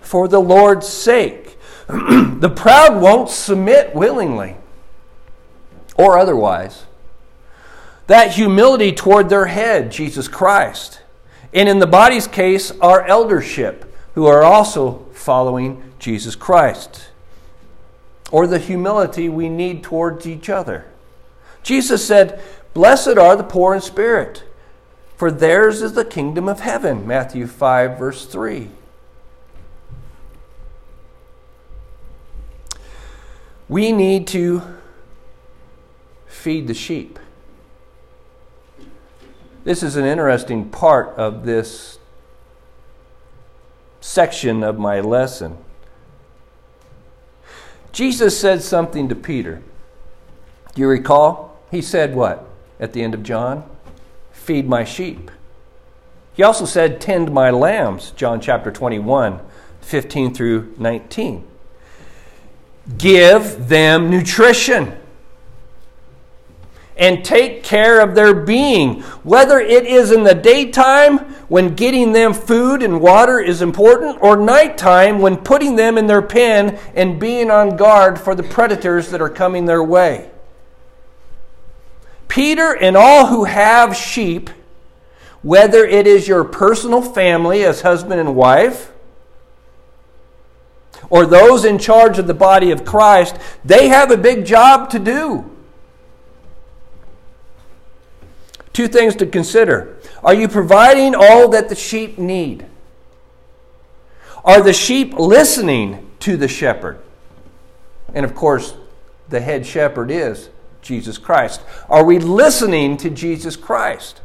For 0.00 0.26
the 0.26 0.40
Lord's 0.40 0.88
sake. 0.88 1.58
the 1.86 2.52
proud 2.54 3.00
won't 3.00 3.28
submit 3.28 3.94
willingly 3.94 4.56
or 5.96 6.18
otherwise. 6.18 6.86
That 8.06 8.32
humility 8.32 8.92
toward 8.92 9.28
their 9.28 9.46
head, 9.46 9.92
Jesus 9.92 10.26
Christ. 10.26 11.02
And 11.52 11.68
in 11.68 11.78
the 11.78 11.86
body's 11.86 12.26
case, 12.26 12.70
our 12.80 13.06
eldership, 13.06 13.94
who 14.14 14.26
are 14.26 14.42
also 14.42 15.06
following 15.28 15.82
Jesus 15.98 16.34
Christ 16.34 17.10
or 18.30 18.46
the 18.46 18.58
humility 18.58 19.28
we 19.28 19.50
need 19.50 19.82
towards 19.82 20.26
each 20.26 20.48
other. 20.48 20.86
Jesus 21.62 22.02
said, 22.02 22.40
Blessed 22.72 23.18
are 23.18 23.36
the 23.36 23.44
poor 23.44 23.74
in 23.74 23.82
spirit, 23.82 24.42
for 25.18 25.30
theirs 25.30 25.82
is 25.82 25.92
the 25.92 26.06
kingdom 26.06 26.48
of 26.48 26.60
heaven. 26.60 27.06
Matthew 27.06 27.46
5, 27.46 27.98
verse 27.98 28.24
3. 28.24 28.70
We 33.68 33.92
need 33.92 34.26
to 34.28 34.62
feed 36.26 36.68
the 36.68 36.72
sheep. 36.72 37.18
This 39.64 39.82
is 39.82 39.96
an 39.96 40.06
interesting 40.06 40.70
part 40.70 41.14
of 41.18 41.44
this 41.44 41.97
section 44.00 44.62
of 44.62 44.78
my 44.78 45.00
lesson. 45.00 45.56
Jesus 47.92 48.38
said 48.38 48.62
something 48.62 49.08
to 49.08 49.14
Peter. 49.14 49.62
Do 50.74 50.82
you 50.82 50.88
recall? 50.88 51.58
He 51.70 51.82
said 51.82 52.14
what 52.14 52.48
at 52.78 52.92
the 52.92 53.02
end 53.02 53.14
of 53.14 53.22
John? 53.22 53.68
Feed 54.30 54.68
my 54.68 54.84
sheep. 54.84 55.30
He 56.34 56.42
also 56.42 56.64
said, 56.64 57.00
Tend 57.00 57.32
my 57.32 57.50
lambs, 57.50 58.12
John 58.12 58.40
chapter 58.40 58.70
21, 58.70 59.40
15 59.80 60.34
through 60.34 60.74
19. 60.78 61.44
Give 62.96 63.68
them 63.68 64.10
nutrition 64.10 64.96
and 66.98 67.24
take 67.24 67.62
care 67.62 68.00
of 68.00 68.14
their 68.14 68.34
being, 68.34 69.00
whether 69.22 69.60
it 69.60 69.86
is 69.86 70.10
in 70.10 70.24
the 70.24 70.34
daytime 70.34 71.18
when 71.48 71.74
getting 71.74 72.12
them 72.12 72.34
food 72.34 72.82
and 72.82 73.00
water 73.00 73.38
is 73.40 73.62
important, 73.62 74.18
or 74.20 74.36
nighttime 74.36 75.20
when 75.20 75.36
putting 75.36 75.76
them 75.76 75.96
in 75.96 76.06
their 76.06 76.20
pen 76.20 76.78
and 76.94 77.20
being 77.20 77.50
on 77.50 77.76
guard 77.76 78.18
for 78.18 78.34
the 78.34 78.42
predators 78.42 79.10
that 79.10 79.22
are 79.22 79.30
coming 79.30 79.64
their 79.64 79.82
way. 79.82 80.30
Peter 82.26 82.76
and 82.76 82.96
all 82.96 83.26
who 83.26 83.44
have 83.44 83.96
sheep, 83.96 84.50
whether 85.42 85.84
it 85.84 86.06
is 86.06 86.28
your 86.28 86.44
personal 86.44 87.00
family 87.00 87.64
as 87.64 87.80
husband 87.80 88.20
and 88.20 88.34
wife, 88.34 88.92
or 91.08 91.24
those 91.24 91.64
in 91.64 91.78
charge 91.78 92.18
of 92.18 92.26
the 92.26 92.34
body 92.34 92.70
of 92.70 92.84
Christ, 92.84 93.36
they 93.64 93.88
have 93.88 94.10
a 94.10 94.16
big 94.16 94.44
job 94.44 94.90
to 94.90 94.98
do. 94.98 95.50
Two 98.78 98.86
things 98.86 99.16
to 99.16 99.26
consider. 99.26 99.96
Are 100.22 100.34
you 100.34 100.46
providing 100.46 101.16
all 101.16 101.48
that 101.48 101.68
the 101.68 101.74
sheep 101.74 102.16
need? 102.16 102.64
Are 104.44 104.62
the 104.62 104.72
sheep 104.72 105.14
listening 105.14 106.08
to 106.20 106.36
the 106.36 106.46
shepherd? 106.46 107.00
And 108.14 108.24
of 108.24 108.36
course, 108.36 108.76
the 109.28 109.40
head 109.40 109.66
shepherd 109.66 110.12
is 110.12 110.50
Jesus 110.80 111.18
Christ. 111.18 111.60
Are 111.88 112.04
we 112.04 112.20
listening 112.20 112.96
to 112.98 113.10
Jesus 113.10 113.56
Christ? 113.56 114.20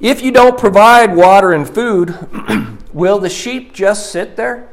If 0.00 0.22
you 0.22 0.30
don't 0.30 0.56
provide 0.56 1.14
water 1.14 1.52
and 1.52 1.68
food, 1.68 2.16
will 2.94 3.18
the 3.18 3.28
sheep 3.28 3.74
just 3.74 4.10
sit 4.10 4.36
there? 4.36 4.70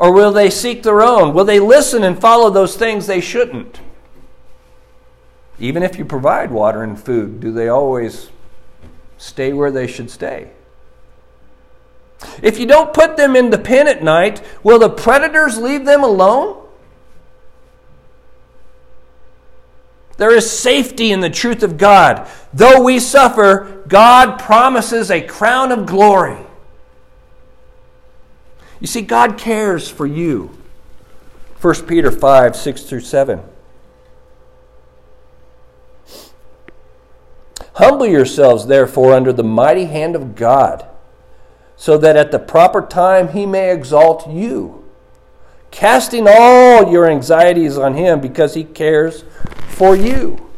Or 0.00 0.12
will 0.12 0.32
they 0.32 0.48
seek 0.48 0.82
their 0.82 1.02
own? 1.02 1.34
Will 1.34 1.44
they 1.44 1.60
listen 1.60 2.02
and 2.02 2.18
follow 2.18 2.48
those 2.48 2.74
things 2.74 3.06
they 3.06 3.20
shouldn't? 3.20 3.80
Even 5.58 5.82
if 5.82 5.98
you 5.98 6.06
provide 6.06 6.50
water 6.50 6.82
and 6.82 6.98
food, 6.98 7.38
do 7.38 7.52
they 7.52 7.68
always 7.68 8.30
stay 9.18 9.52
where 9.52 9.70
they 9.70 9.86
should 9.86 10.10
stay? 10.10 10.52
If 12.42 12.58
you 12.58 12.64
don't 12.64 12.94
put 12.94 13.18
them 13.18 13.36
in 13.36 13.50
the 13.50 13.58
pen 13.58 13.86
at 13.86 14.02
night, 14.02 14.42
will 14.62 14.78
the 14.78 14.88
predators 14.88 15.58
leave 15.58 15.84
them 15.84 16.02
alone? 16.02 16.66
There 20.16 20.34
is 20.34 20.50
safety 20.50 21.12
in 21.12 21.20
the 21.20 21.28
truth 21.28 21.62
of 21.62 21.76
God. 21.76 22.26
Though 22.54 22.82
we 22.82 23.00
suffer, 23.00 23.84
God 23.86 24.38
promises 24.38 25.10
a 25.10 25.20
crown 25.20 25.72
of 25.72 25.84
glory. 25.84 26.46
You 28.80 28.86
see, 28.86 29.02
God 29.02 29.38
cares 29.38 29.88
for 29.88 30.06
you. 30.06 30.50
1 31.60 31.86
Peter 31.86 32.10
5 32.10 32.56
6 32.56 32.82
through 32.82 33.00
7. 33.00 33.42
Humble 37.74 38.06
yourselves, 38.06 38.66
therefore, 38.66 39.12
under 39.12 39.32
the 39.32 39.44
mighty 39.44 39.84
hand 39.84 40.16
of 40.16 40.34
God, 40.34 40.86
so 41.76 41.96
that 41.98 42.16
at 42.16 42.30
the 42.30 42.38
proper 42.38 42.82
time 42.82 43.28
he 43.28 43.46
may 43.46 43.72
exalt 43.72 44.28
you, 44.28 44.84
casting 45.70 46.26
all 46.28 46.90
your 46.90 47.08
anxieties 47.08 47.78
on 47.78 47.94
him 47.94 48.20
because 48.20 48.54
he 48.54 48.64
cares 48.64 49.24
for 49.68 49.94
you. 49.94 50.50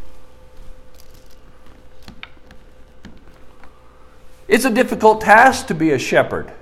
It's 4.49 4.65
a 4.65 4.71
difficult 4.71 5.21
task 5.21 5.67
to 5.69 5.75
be 5.75 5.91
a 5.91 5.99
shepherd. 5.99 6.53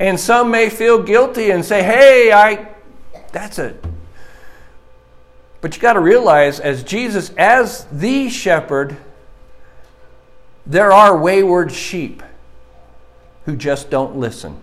And 0.00 0.18
some 0.18 0.50
may 0.50 0.70
feel 0.70 1.02
guilty 1.02 1.50
and 1.50 1.62
say, 1.62 1.82
hey, 1.82 2.32
I, 2.32 2.68
that's 3.32 3.58
it. 3.58 3.84
But 5.60 5.76
you 5.76 5.82
got 5.82 5.92
to 5.92 6.00
realize, 6.00 6.58
as 6.58 6.82
Jesus, 6.82 7.34
as 7.36 7.84
the 7.92 8.30
shepherd, 8.30 8.96
there 10.64 10.90
are 10.90 11.18
wayward 11.18 11.70
sheep 11.70 12.22
who 13.44 13.56
just 13.56 13.90
don't 13.90 14.16
listen. 14.16 14.58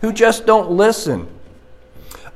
Who 0.00 0.12
just 0.12 0.46
don't 0.46 0.70
listen. 0.70 1.26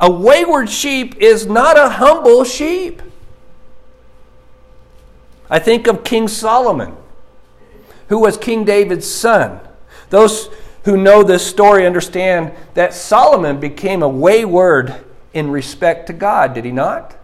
A 0.00 0.10
wayward 0.10 0.68
sheep 0.68 1.14
is 1.18 1.46
not 1.46 1.78
a 1.78 1.90
humble 1.90 2.42
sheep. 2.42 3.00
I 5.48 5.60
think 5.60 5.86
of 5.86 6.02
King 6.02 6.26
Solomon 6.26 6.96
who 8.14 8.20
was 8.20 8.36
King 8.36 8.64
David's 8.64 9.10
son. 9.10 9.58
Those 10.10 10.48
who 10.84 10.96
know 10.96 11.24
this 11.24 11.44
story 11.44 11.84
understand 11.84 12.52
that 12.74 12.94
Solomon 12.94 13.58
became 13.58 14.04
a 14.04 14.08
wayward 14.08 14.94
in 15.32 15.50
respect 15.50 16.06
to 16.06 16.12
God, 16.12 16.54
did 16.54 16.64
he 16.64 16.70
not? 16.70 17.16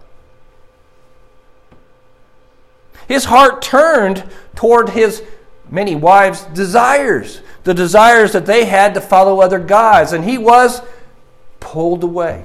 His 3.06 3.26
heart 3.26 3.62
turned 3.62 4.28
toward 4.56 4.88
his 4.88 5.22
many 5.70 5.94
wives' 5.94 6.42
desires, 6.46 7.40
the 7.62 7.72
desires 7.72 8.32
that 8.32 8.46
they 8.46 8.64
had 8.64 8.94
to 8.94 9.00
follow 9.00 9.40
other 9.40 9.60
gods, 9.60 10.12
and 10.12 10.24
he 10.24 10.38
was 10.38 10.82
pulled 11.60 12.02
away. 12.02 12.44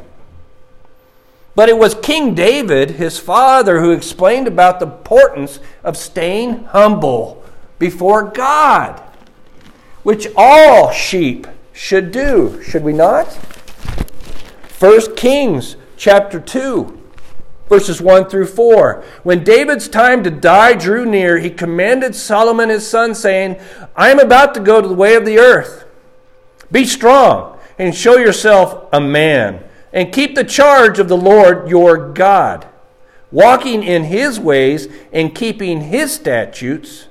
But 1.56 1.68
it 1.68 1.80
was 1.80 1.96
King 1.96 2.36
David, 2.36 2.92
his 2.92 3.18
father, 3.18 3.82
who 3.82 3.90
explained 3.90 4.48
about 4.48 4.80
the 4.80 4.86
importance 4.86 5.60
of 5.84 5.98
staying 5.98 6.66
humble 6.66 7.42
before 7.80 8.24
God, 8.24 9.02
which 10.04 10.28
all 10.36 10.92
sheep 10.92 11.48
should 11.74 12.12
do, 12.12 12.62
should 12.64 12.84
we 12.84 12.94
not? 12.94 13.28
1 14.80 15.16
Kings 15.16 15.76
chapter 15.98 16.40
2, 16.40 17.02
verses 17.68 18.02
1 18.02 18.30
through 18.30 18.48
4. 18.48 19.04
When 19.24 19.44
David's 19.44 19.88
time 19.88 20.24
to 20.24 20.32
die 20.32 20.74
drew 20.74 21.06
near, 21.06 21.40
he 21.40 21.50
commanded 21.50 22.16
Solomon 22.16 22.70
his 22.70 22.88
son, 22.88 23.16
saying, 23.16 23.60
I 23.96 24.10
am 24.10 24.20
about 24.20 24.54
to 24.54 24.60
go 24.60 24.82
to 24.82 24.88
the 24.88 24.94
way 24.94 25.16
of 25.16 25.26
the 25.26 25.40
earth. 25.40 25.86
Be 26.72 26.86
strong 26.86 27.58
and 27.78 27.94
show 27.94 28.18
yourself 28.18 28.88
a 28.94 29.02
man, 29.02 29.64
and 29.92 30.14
keep 30.14 30.36
the 30.36 30.44
charge 30.44 31.00
of 31.00 31.10
the 31.10 31.18
Lord 31.18 31.70
your 31.70 32.12
God, 32.14 32.68
walking 33.32 33.84
in 33.84 34.06
his 34.06 34.40
ways 34.40 34.88
and 35.12 35.36
keeping 35.36 35.82
his 35.82 36.14
statutes 36.14 37.08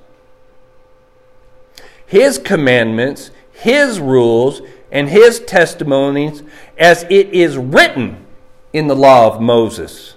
his 2.15 2.39
commandments, 2.39 3.33
His 3.51 3.99
rules, 3.99 4.63
and 4.93 5.09
His 5.09 5.41
testimonies 5.41 6.45
as 6.79 7.03
it 7.11 7.31
is 7.31 7.59
written 7.59 8.25
in 8.73 8.87
the 8.87 8.95
law 8.95 9.27
of 9.27 9.41
Moses, 9.41 10.15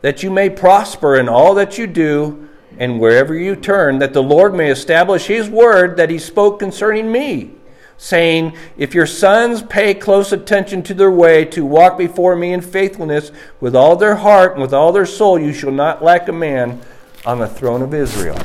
that 0.00 0.22
you 0.22 0.30
may 0.30 0.48
prosper 0.48 1.14
in 1.16 1.28
all 1.28 1.52
that 1.52 1.76
you 1.76 1.86
do 1.86 2.48
and 2.78 2.98
wherever 2.98 3.34
you 3.34 3.56
turn, 3.56 3.98
that 3.98 4.14
the 4.14 4.22
Lord 4.22 4.54
may 4.54 4.70
establish 4.70 5.26
His 5.26 5.50
word 5.50 5.98
that 5.98 6.08
He 6.08 6.18
spoke 6.18 6.58
concerning 6.58 7.12
me, 7.12 7.50
saying, 7.98 8.56
If 8.78 8.94
your 8.94 9.04
sons 9.04 9.62
pay 9.62 9.92
close 9.92 10.32
attention 10.32 10.82
to 10.84 10.94
their 10.94 11.10
way 11.10 11.44
to 11.44 11.66
walk 11.66 11.98
before 11.98 12.36
me 12.36 12.54
in 12.54 12.62
faithfulness 12.62 13.32
with 13.60 13.76
all 13.76 13.96
their 13.96 14.16
heart 14.16 14.52
and 14.52 14.62
with 14.62 14.72
all 14.72 14.92
their 14.92 15.04
soul, 15.04 15.38
you 15.38 15.52
shall 15.52 15.72
not 15.72 16.02
lack 16.02 16.26
a 16.26 16.32
man 16.32 16.80
on 17.26 17.38
the 17.38 17.46
throne 17.46 17.82
of 17.82 17.92
Israel. 17.92 18.38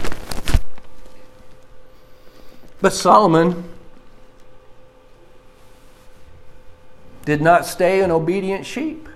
But 2.82 2.94
Solomon 2.94 3.64
did 7.26 7.42
not 7.42 7.66
stay 7.66 8.02
an 8.02 8.10
obedient 8.10 8.66
sheep. 8.66 9.08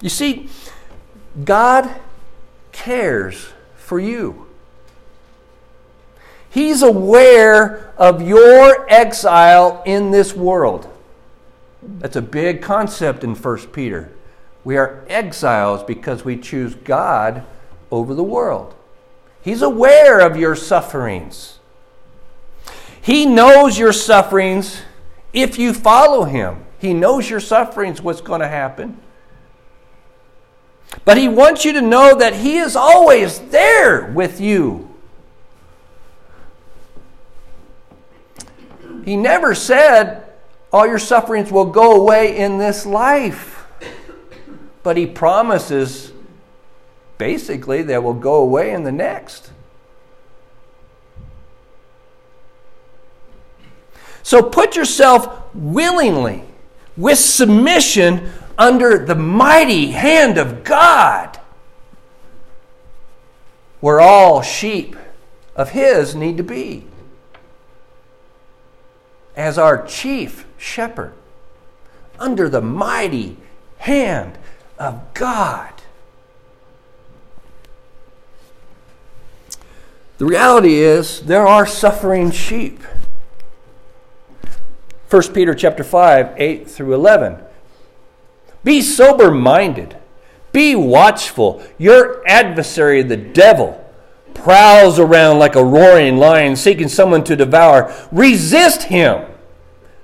You 0.00 0.10
see, 0.10 0.48
God 1.44 1.90
cares 2.70 3.48
for 3.76 3.98
you. 3.98 4.46
He's 6.50 6.82
aware 6.82 7.92
of 7.96 8.22
your 8.22 8.86
exile 8.90 9.82
in 9.84 10.10
this 10.10 10.34
world. 10.34 10.88
That's 11.82 12.16
a 12.16 12.22
big 12.22 12.62
concept 12.62 13.24
in 13.24 13.34
1 13.34 13.58
Peter. 13.68 14.12
We 14.64 14.76
are 14.76 15.04
exiles 15.08 15.82
because 15.82 16.24
we 16.24 16.36
choose 16.36 16.74
God 16.74 17.44
over 17.90 18.14
the 18.14 18.22
world. 18.22 18.74
He's 19.42 19.62
aware 19.62 20.20
of 20.20 20.36
your 20.36 20.54
sufferings. 20.54 21.58
He 23.00 23.24
knows 23.24 23.78
your 23.78 23.92
sufferings 23.92 24.82
if 25.32 25.58
you 25.58 25.72
follow 25.72 26.24
Him. 26.24 26.64
He 26.78 26.92
knows 26.94 27.28
your 27.28 27.40
sufferings, 27.40 28.02
what's 28.02 28.20
going 28.20 28.40
to 28.40 28.48
happen. 28.48 29.00
But 31.04 31.16
He 31.16 31.28
wants 31.28 31.64
you 31.64 31.72
to 31.72 31.80
know 31.80 32.14
that 32.16 32.34
He 32.34 32.58
is 32.58 32.76
always 32.76 33.38
there 33.38 34.12
with 34.12 34.40
you. 34.40 34.94
He 39.04 39.16
never 39.16 39.54
said, 39.54 40.24
All 40.70 40.86
your 40.86 40.98
sufferings 40.98 41.50
will 41.50 41.66
go 41.66 41.98
away 42.00 42.36
in 42.36 42.58
this 42.58 42.84
life. 42.84 43.66
But 44.82 44.98
He 44.98 45.06
promises, 45.06 46.12
basically, 47.18 47.82
they 47.82 47.98
will 47.98 48.14
go 48.14 48.36
away 48.36 48.72
in 48.72 48.84
the 48.84 48.92
next. 48.92 49.50
So 54.22 54.42
put 54.42 54.76
yourself 54.76 55.54
willingly, 55.54 56.44
with 56.96 57.18
submission, 57.18 58.30
under 58.58 59.04
the 59.04 59.14
mighty 59.14 59.92
hand 59.92 60.36
of 60.36 60.64
God, 60.64 61.38
where 63.80 64.00
all 64.00 64.42
sheep 64.42 64.96
of 65.54 65.70
His 65.70 66.14
need 66.14 66.36
to 66.36 66.42
be, 66.42 66.84
as 69.36 69.56
our 69.56 69.86
chief 69.86 70.44
shepherd, 70.58 71.14
under 72.18 72.48
the 72.48 72.60
mighty 72.60 73.36
hand 73.78 74.36
of 74.78 75.14
God. 75.14 75.72
The 80.18 80.26
reality 80.26 80.74
is 80.74 81.20
there 81.20 81.46
are 81.46 81.64
suffering 81.64 82.32
sheep. 82.32 82.82
1 85.10 85.32
Peter 85.32 85.54
chapter 85.54 85.84
5, 85.84 86.34
8 86.36 86.68
through 86.68 86.92
11. 86.92 87.38
Be 88.64 88.82
sober 88.82 89.30
minded. 89.30 89.96
Be 90.50 90.74
watchful. 90.74 91.62
Your 91.78 92.26
adversary, 92.26 93.02
the 93.02 93.16
devil, 93.16 93.84
prowls 94.34 94.98
around 94.98 95.38
like 95.38 95.54
a 95.54 95.64
roaring 95.64 96.16
lion 96.16 96.56
seeking 96.56 96.88
someone 96.88 97.22
to 97.22 97.36
devour. 97.36 97.94
Resist 98.10 98.84
him, 98.84 99.24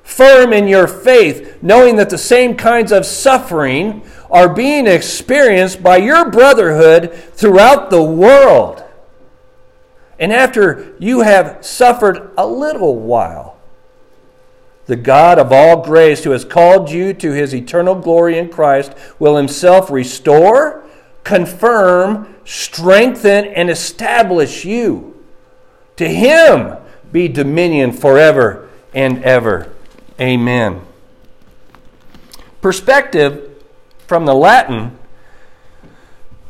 firm 0.04 0.52
in 0.52 0.68
your 0.68 0.86
faith, 0.86 1.58
knowing 1.60 1.96
that 1.96 2.10
the 2.10 2.18
same 2.18 2.56
kinds 2.56 2.92
of 2.92 3.04
suffering 3.04 4.02
are 4.30 4.48
being 4.48 4.86
experienced 4.86 5.82
by 5.82 5.96
your 5.96 6.30
brotherhood 6.30 7.12
throughout 7.34 7.90
the 7.90 8.02
world. 8.02 8.83
And 10.24 10.32
after 10.32 10.94
you 10.98 11.20
have 11.20 11.58
suffered 11.60 12.30
a 12.38 12.46
little 12.46 12.96
while, 12.96 13.58
the 14.86 14.96
God 14.96 15.38
of 15.38 15.52
all 15.52 15.84
grace, 15.84 16.24
who 16.24 16.30
has 16.30 16.46
called 16.46 16.90
you 16.90 17.12
to 17.12 17.32
his 17.32 17.54
eternal 17.54 17.94
glory 17.94 18.38
in 18.38 18.48
Christ, 18.48 18.94
will 19.18 19.36
himself 19.36 19.90
restore, 19.90 20.82
confirm, 21.24 22.36
strengthen, 22.46 23.44
and 23.44 23.68
establish 23.68 24.64
you. 24.64 25.22
To 25.96 26.08
him 26.08 26.78
be 27.12 27.28
dominion 27.28 27.92
forever 27.92 28.70
and 28.94 29.22
ever. 29.24 29.74
Amen. 30.18 30.80
Perspective 32.62 33.62
from 34.06 34.24
the 34.24 34.34
Latin, 34.34 34.98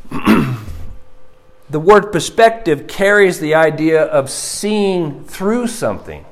the 1.75 1.79
word 1.81 2.13
perspective 2.13 2.87
carries 2.87 3.41
the 3.41 3.53
idea 3.53 4.01
of 4.01 4.29
seeing 4.29 5.25
through 5.25 5.67
something. 5.67 6.23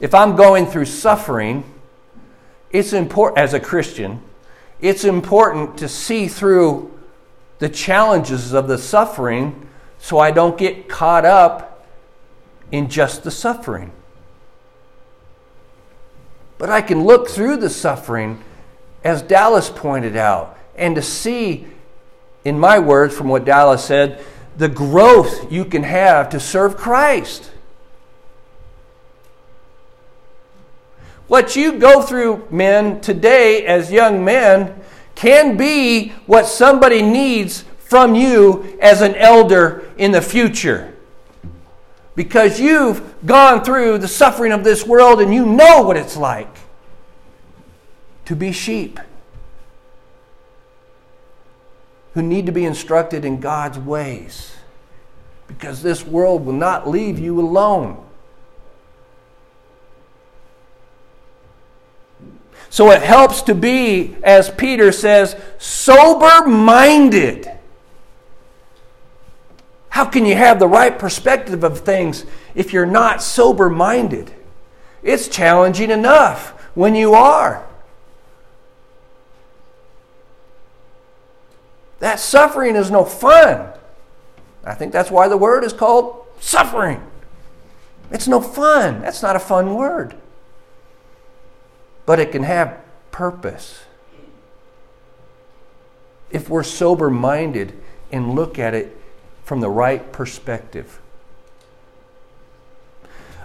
If 0.00 0.16
I'm 0.16 0.34
going 0.34 0.66
through 0.66 0.86
suffering, 0.86 1.62
it's 2.72 2.92
important, 2.92 3.38
as 3.38 3.54
a 3.54 3.60
Christian, 3.60 4.20
it's 4.80 5.04
important 5.04 5.78
to 5.78 5.88
see 5.88 6.26
through 6.26 6.92
the 7.60 7.68
challenges 7.68 8.52
of 8.52 8.66
the 8.66 8.76
suffering 8.76 9.68
so 9.96 10.18
I 10.18 10.32
don't 10.32 10.58
get 10.58 10.88
caught 10.88 11.24
up 11.24 11.86
in 12.72 12.88
just 12.88 13.22
the 13.22 13.30
suffering. 13.30 13.92
But 16.58 16.68
I 16.68 16.80
can 16.80 17.04
look 17.04 17.28
through 17.28 17.58
the 17.58 17.70
suffering, 17.70 18.42
as 19.04 19.22
Dallas 19.22 19.70
pointed 19.70 20.16
out, 20.16 20.57
and 20.78 20.94
to 20.94 21.02
see, 21.02 21.66
in 22.44 22.58
my 22.58 22.78
words, 22.78 23.16
from 23.16 23.28
what 23.28 23.44
Dallas 23.44 23.84
said, 23.84 24.24
the 24.56 24.68
growth 24.68 25.52
you 25.52 25.64
can 25.64 25.82
have 25.82 26.30
to 26.30 26.40
serve 26.40 26.76
Christ. 26.76 27.50
What 31.26 31.56
you 31.56 31.78
go 31.78 32.00
through, 32.02 32.48
men, 32.50 33.00
today 33.00 33.66
as 33.66 33.92
young 33.92 34.24
men 34.24 34.80
can 35.14 35.56
be 35.56 36.10
what 36.26 36.46
somebody 36.46 37.02
needs 37.02 37.64
from 37.78 38.14
you 38.14 38.78
as 38.80 39.02
an 39.02 39.14
elder 39.14 39.90
in 39.98 40.12
the 40.12 40.22
future. 40.22 40.94
Because 42.14 42.58
you've 42.58 43.26
gone 43.26 43.62
through 43.62 43.98
the 43.98 44.08
suffering 44.08 44.52
of 44.52 44.64
this 44.64 44.86
world 44.86 45.20
and 45.20 45.32
you 45.32 45.44
know 45.44 45.82
what 45.82 45.96
it's 45.96 46.16
like 46.16 46.56
to 48.24 48.34
be 48.34 48.50
sheep 48.52 48.98
who 52.18 52.24
need 52.24 52.46
to 52.46 52.52
be 52.52 52.64
instructed 52.64 53.24
in 53.24 53.38
God's 53.38 53.78
ways. 53.78 54.56
Because 55.46 55.84
this 55.84 56.04
world 56.04 56.44
will 56.44 56.52
not 56.52 56.88
leave 56.88 57.16
you 57.16 57.40
alone. 57.40 58.04
So 62.70 62.90
it 62.90 63.02
helps 63.02 63.42
to 63.42 63.54
be, 63.54 64.16
as 64.24 64.50
Peter 64.50 64.90
says, 64.90 65.40
sober 65.58 66.48
minded. 66.48 67.48
How 69.90 70.04
can 70.04 70.26
you 70.26 70.34
have 70.34 70.58
the 70.58 70.66
right 70.66 70.98
perspective 70.98 71.62
of 71.62 71.78
things 71.78 72.26
if 72.56 72.72
you're 72.72 72.84
not 72.84 73.22
sober 73.22 73.70
minded? 73.70 74.34
It's 75.04 75.28
challenging 75.28 75.92
enough 75.92 76.50
when 76.74 76.96
you 76.96 77.14
are. 77.14 77.64
That 82.00 82.20
suffering 82.20 82.76
is 82.76 82.90
no 82.90 83.04
fun. 83.04 83.72
I 84.64 84.74
think 84.74 84.92
that's 84.92 85.10
why 85.10 85.28
the 85.28 85.36
word 85.36 85.64
is 85.64 85.72
called 85.72 86.26
suffering. 86.40 87.02
It's 88.10 88.28
no 88.28 88.40
fun. 88.40 89.00
That's 89.00 89.22
not 89.22 89.36
a 89.36 89.40
fun 89.40 89.74
word 89.74 90.14
but 92.08 92.18
it 92.18 92.32
can 92.32 92.42
have 92.42 92.80
purpose. 93.10 93.82
If 96.30 96.48
we're 96.48 96.62
sober 96.62 97.10
minded 97.10 97.78
and 98.10 98.34
look 98.34 98.58
at 98.58 98.72
it 98.72 98.96
from 99.44 99.60
the 99.60 99.68
right 99.68 100.10
perspective. 100.10 101.02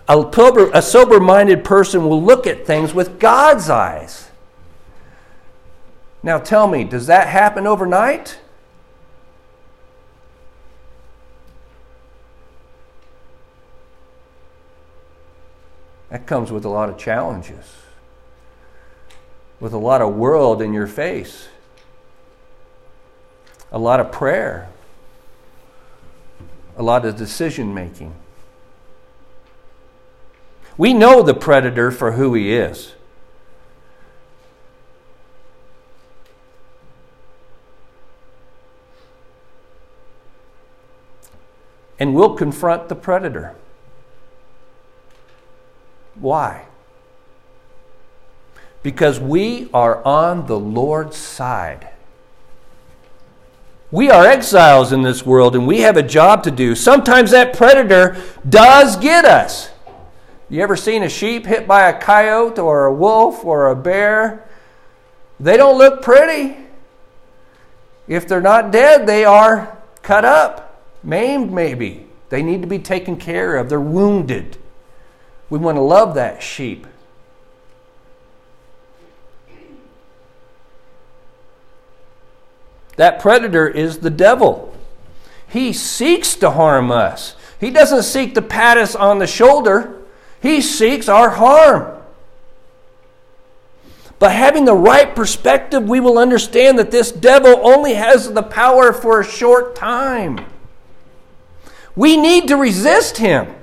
A 0.08 0.82
sober 0.82 1.20
minded 1.20 1.66
person 1.66 2.08
will 2.08 2.24
look 2.24 2.48
at 2.48 2.66
things 2.66 2.94
with 2.94 3.20
God's 3.20 3.70
eyes. 3.70 4.30
Now 6.24 6.38
tell 6.38 6.66
me, 6.66 6.86
does 6.86 7.08
that 7.08 7.28
happen 7.28 7.68
overnight? 7.68 8.40
That 16.14 16.28
comes 16.28 16.52
with 16.52 16.64
a 16.64 16.70
lot 16.70 16.90
of 16.90 16.98
challenges 17.00 17.66
with 19.60 19.74
a 19.74 19.80
lot 19.80 20.00
of 20.00 20.14
world 20.14 20.62
in 20.62 20.72
your 20.72 20.86
face, 20.86 21.48
a 23.72 23.80
lot 23.80 24.00
of 24.00 24.12
prayer, 24.12 24.70
a 26.78 26.84
lot 26.84 27.04
of 27.04 27.16
decision 27.16 27.74
making. 27.74 28.14
We 30.78 30.94
know 30.94 31.24
the 31.24 31.34
predator 31.34 31.90
for 31.90 32.12
who 32.12 32.36
he 32.36 32.54
is. 32.54 32.94
And 41.98 42.14
we'll 42.14 42.36
confront 42.36 42.88
the 42.90 42.96
predator. 42.96 43.56
Why? 46.16 46.66
because 48.84 49.18
we 49.20 49.70
are 49.74 50.04
on 50.06 50.46
the 50.46 50.60
Lord's 50.60 51.18
side. 51.18 51.88
We 53.90 54.10
are 54.10 54.26
exiles 54.26 54.92
in 54.92 55.02
this 55.04 55.26
world 55.26 55.56
and 55.56 55.66
we 55.66 55.82
have 55.82 55.98
a 55.98 56.04
job 56.04 56.44
to 56.44 56.52
do. 56.52 56.76
Sometimes 56.76 57.32
that 57.32 57.56
predator 57.56 58.22
does 58.48 58.98
get 58.98 59.24
us. 59.24 59.70
You 60.50 60.62
ever 60.62 60.76
seen 60.76 61.04
a 61.04 61.10
sheep 61.10 61.46
hit 61.46 61.68
by 61.68 61.88
a 61.88 61.98
coyote 61.98 62.60
or 62.60 62.86
a 62.86 62.94
wolf 62.94 63.46
or 63.46 63.70
a 63.70 63.76
bear? 63.76 64.48
They 65.40 65.58
don't 65.58 65.78
look 65.78 66.02
pretty. 66.02 66.58
If 68.08 68.28
they're 68.28 68.42
not 68.42 68.72
dead, 68.72 69.08
they 69.08 69.24
are 69.24 69.78
cut 70.02 70.26
up, 70.26 70.84
maimed 71.04 71.52
maybe. 71.54 72.08
They 72.30 72.44
need 72.44 72.62
to 72.62 72.68
be 72.68 72.80
taken 72.80 73.16
care 73.16 73.56
of. 73.56 73.70
They're 73.70 73.80
wounded. 73.80 74.58
We 75.54 75.60
want 75.60 75.78
to 75.78 75.82
love 75.82 76.16
that 76.16 76.42
sheep. 76.42 76.88
That 82.96 83.20
predator 83.20 83.68
is 83.68 84.00
the 84.00 84.10
devil. 84.10 84.76
He 85.48 85.72
seeks 85.72 86.36
to 86.38 86.50
harm 86.50 86.90
us. 86.90 87.36
He 87.60 87.70
doesn't 87.70 88.02
seek 88.02 88.34
to 88.34 88.42
pat 88.42 88.80
us 88.80 88.96
on 88.96 89.20
the 89.20 89.28
shoulder, 89.28 90.02
he 90.42 90.60
seeks 90.60 91.08
our 91.08 91.30
harm. 91.30 92.02
But 94.18 94.32
having 94.32 94.66
the 94.66 94.74
right 94.74 95.16
perspective, 95.16 95.88
we 95.88 96.00
will 96.00 96.18
understand 96.18 96.80
that 96.80 96.90
this 96.90 97.12
devil 97.12 97.60
only 97.62 97.94
has 97.94 98.34
the 98.34 98.42
power 98.42 98.92
for 98.92 99.20
a 99.20 99.24
short 99.24 99.76
time. 99.76 100.48
We 101.96 102.18
need 102.18 102.48
to 102.48 102.58
resist 102.58 103.18
him 103.18 103.54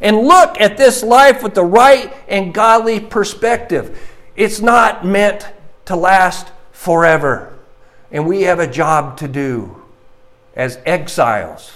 and 0.00 0.18
look 0.18 0.60
at 0.60 0.76
this 0.76 1.02
life 1.02 1.42
with 1.42 1.54
the 1.54 1.64
right 1.64 2.14
and 2.28 2.52
godly 2.52 3.00
perspective. 3.00 3.98
It's 4.36 4.60
not 4.60 5.04
meant 5.04 5.48
to 5.86 5.96
last 5.96 6.48
forever. 6.72 7.56
And 8.10 8.26
we 8.26 8.42
have 8.42 8.58
a 8.60 8.66
job 8.66 9.16
to 9.18 9.28
do 9.28 9.82
as 10.54 10.78
exiles 10.84 11.72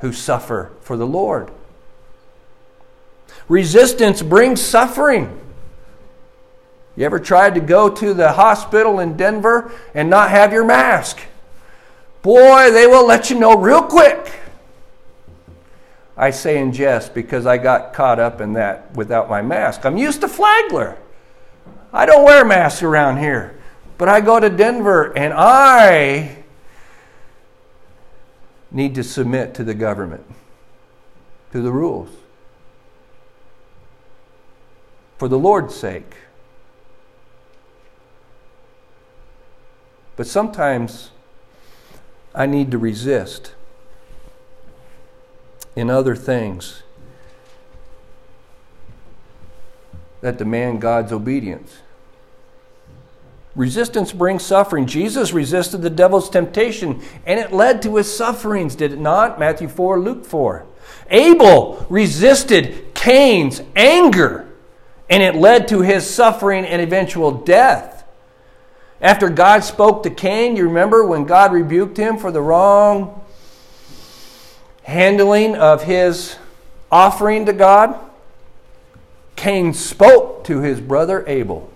who 0.00 0.12
suffer 0.12 0.72
for 0.80 0.96
the 0.96 1.06
Lord. 1.06 1.50
Resistance 3.48 4.22
brings 4.22 4.60
suffering. 4.60 5.40
You 6.96 7.04
ever 7.04 7.18
tried 7.18 7.54
to 7.54 7.60
go 7.60 7.88
to 7.88 8.14
the 8.14 8.32
hospital 8.32 9.00
in 9.00 9.16
Denver 9.16 9.72
and 9.94 10.10
not 10.10 10.30
have 10.30 10.52
your 10.52 10.64
mask? 10.64 11.20
Boy, 12.22 12.70
they 12.70 12.86
will 12.86 13.06
let 13.06 13.30
you 13.30 13.38
know 13.38 13.56
real 13.56 13.82
quick. 13.82 14.39
I 16.20 16.28
say 16.28 16.58
in 16.58 16.70
jest 16.70 17.14
because 17.14 17.46
I 17.46 17.56
got 17.56 17.94
caught 17.94 18.20
up 18.20 18.42
in 18.42 18.52
that 18.52 18.94
without 18.94 19.30
my 19.30 19.40
mask. 19.40 19.86
I'm 19.86 19.96
used 19.96 20.20
to 20.20 20.28
Flagler. 20.28 20.98
I 21.94 22.04
don't 22.04 22.24
wear 22.24 22.44
masks 22.44 22.82
around 22.82 23.16
here. 23.16 23.58
But 23.96 24.10
I 24.10 24.20
go 24.20 24.38
to 24.38 24.50
Denver 24.50 25.16
and 25.16 25.32
I 25.32 26.44
need 28.70 28.94
to 28.96 29.02
submit 29.02 29.54
to 29.54 29.64
the 29.64 29.72
government, 29.72 30.26
to 31.52 31.62
the 31.62 31.72
rules, 31.72 32.10
for 35.16 35.26
the 35.26 35.38
Lord's 35.38 35.74
sake. 35.74 36.16
But 40.16 40.26
sometimes 40.26 41.12
I 42.34 42.44
need 42.44 42.70
to 42.72 42.78
resist 42.78 43.54
in 45.76 45.90
other 45.90 46.16
things 46.16 46.82
that 50.20 50.36
demand 50.36 50.80
God's 50.80 51.12
obedience. 51.12 51.78
Resistance 53.56 54.12
brings 54.12 54.44
suffering. 54.44 54.86
Jesus 54.86 55.32
resisted 55.32 55.82
the 55.82 55.90
devil's 55.90 56.30
temptation, 56.30 57.02
and 57.26 57.40
it 57.40 57.52
led 57.52 57.82
to 57.82 57.96
his 57.96 58.14
sufferings, 58.14 58.76
did 58.76 58.92
it 58.92 59.00
not? 59.00 59.40
Matthew 59.40 59.68
4, 59.68 59.98
Luke 59.98 60.24
4. 60.24 60.66
Abel 61.10 61.84
resisted 61.88 62.94
Cain's 62.94 63.60
anger, 63.74 64.48
and 65.08 65.22
it 65.22 65.34
led 65.34 65.66
to 65.68 65.80
his 65.80 66.08
suffering 66.08 66.64
and 66.64 66.80
eventual 66.80 67.32
death. 67.32 68.04
After 69.00 69.28
God 69.28 69.64
spoke 69.64 70.02
to 70.04 70.10
Cain, 70.10 70.56
you 70.56 70.64
remember 70.64 71.04
when 71.04 71.24
God 71.24 71.52
rebuked 71.52 71.96
him 71.96 72.18
for 72.18 72.30
the 72.30 72.42
wrong 72.42 73.20
handling 74.90 75.54
of 75.54 75.84
his 75.84 76.36
offering 76.90 77.46
to 77.46 77.52
God? 77.52 77.98
Cain 79.36 79.72
spoke 79.72 80.44
to 80.44 80.60
his 80.60 80.80
brother 80.80 81.24
Abel 81.26 81.72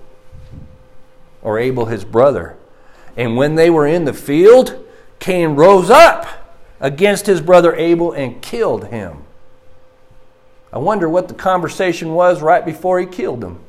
or 1.41 1.59
Abel 1.59 1.87
his 1.87 2.05
brother. 2.05 2.57
And 3.17 3.37
when 3.37 3.55
they 3.55 3.71
were 3.71 3.87
in 3.87 4.05
the 4.05 4.13
field, 4.13 4.85
Cain 5.21 5.51
rose 5.51 5.91
up 5.91 6.27
against 6.81 7.27
his 7.27 7.41
brother 7.41 7.75
Abel 7.77 8.13
and 8.13 8.43
killed 8.43 8.89
him. 8.89 9.23
I 10.73 10.79
wonder 10.79 11.09
what 11.09 11.29
the 11.29 11.35
conversation 11.35 12.15
was 12.15 12.43
right 12.43 12.65
before 12.65 12.99
he 12.99 13.07
killed 13.07 13.45
him. 13.45 13.61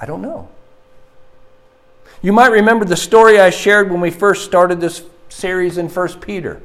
I 0.00 0.06
don't 0.06 0.22
know. 0.22 0.48
You 2.22 2.32
might 2.32 2.52
remember 2.52 2.84
the 2.84 2.96
story 2.96 3.40
I 3.40 3.50
shared 3.50 3.90
when 3.90 4.00
we 4.00 4.10
first 4.10 4.44
started 4.44 4.80
this 4.80 5.02
series 5.28 5.78
in 5.78 5.88
1 5.88 6.20
Peter. 6.20 6.62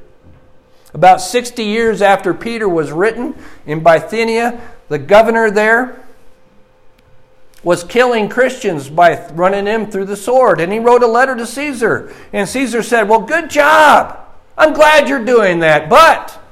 About 0.96 1.20
60 1.20 1.62
years 1.62 2.00
after 2.00 2.32
Peter 2.32 2.66
was 2.66 2.90
written 2.90 3.34
in 3.66 3.82
Bithynia, 3.82 4.58
the 4.88 4.98
governor 4.98 5.50
there 5.50 6.02
was 7.62 7.84
killing 7.84 8.30
Christians 8.30 8.88
by 8.88 9.28
running 9.32 9.66
them 9.66 9.90
through 9.90 10.06
the 10.06 10.16
sword. 10.16 10.58
And 10.58 10.72
he 10.72 10.78
wrote 10.78 11.02
a 11.02 11.06
letter 11.06 11.36
to 11.36 11.46
Caesar. 11.46 12.14
And 12.32 12.48
Caesar 12.48 12.82
said, 12.82 13.10
Well, 13.10 13.20
good 13.20 13.50
job. 13.50 14.18
I'm 14.56 14.72
glad 14.72 15.06
you're 15.06 15.22
doing 15.22 15.58
that. 15.58 15.90
But 15.90 16.42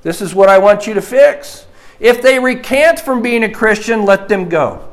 this 0.00 0.22
is 0.22 0.34
what 0.34 0.48
I 0.48 0.56
want 0.56 0.86
you 0.86 0.94
to 0.94 1.02
fix. 1.02 1.66
If 1.98 2.22
they 2.22 2.38
recant 2.38 3.00
from 3.00 3.20
being 3.20 3.44
a 3.44 3.52
Christian, 3.52 4.06
let 4.06 4.30
them 4.30 4.48
go. 4.48 4.88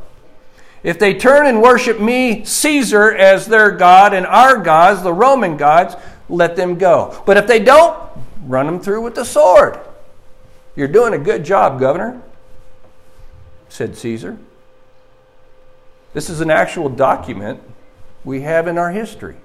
If 0.83 0.99
they 0.99 1.13
turn 1.13 1.45
and 1.45 1.61
worship 1.61 2.01
me, 2.01 2.43
Caesar, 2.43 3.15
as 3.15 3.45
their 3.45 3.71
God 3.71 4.13
and 4.13 4.27
our 4.27 4.57
gods, 4.57 5.01
the 5.01 5.13
Roman 5.13 5.55
gods, 5.55 5.95
let 6.27 6.57
them 6.57 6.77
go. 6.77 7.23
But 7.25 7.37
if 7.37 7.47
they 7.47 7.59
don't, 7.59 7.97
run 8.47 8.65
them 8.65 8.79
through 8.79 9.01
with 9.01 9.15
the 9.15 9.25
sword. 9.25 9.79
You're 10.75 10.87
doing 10.87 11.13
a 11.13 11.17
good 11.17 11.43
job, 11.43 11.79
governor, 11.79 12.21
said 13.69 13.97
Caesar. 13.97 14.37
This 16.13 16.29
is 16.29 16.41
an 16.41 16.49
actual 16.49 16.89
document 16.89 17.61
we 18.23 18.41
have 18.41 18.67
in 18.67 18.77
our 18.77 18.91
history. 18.91 19.35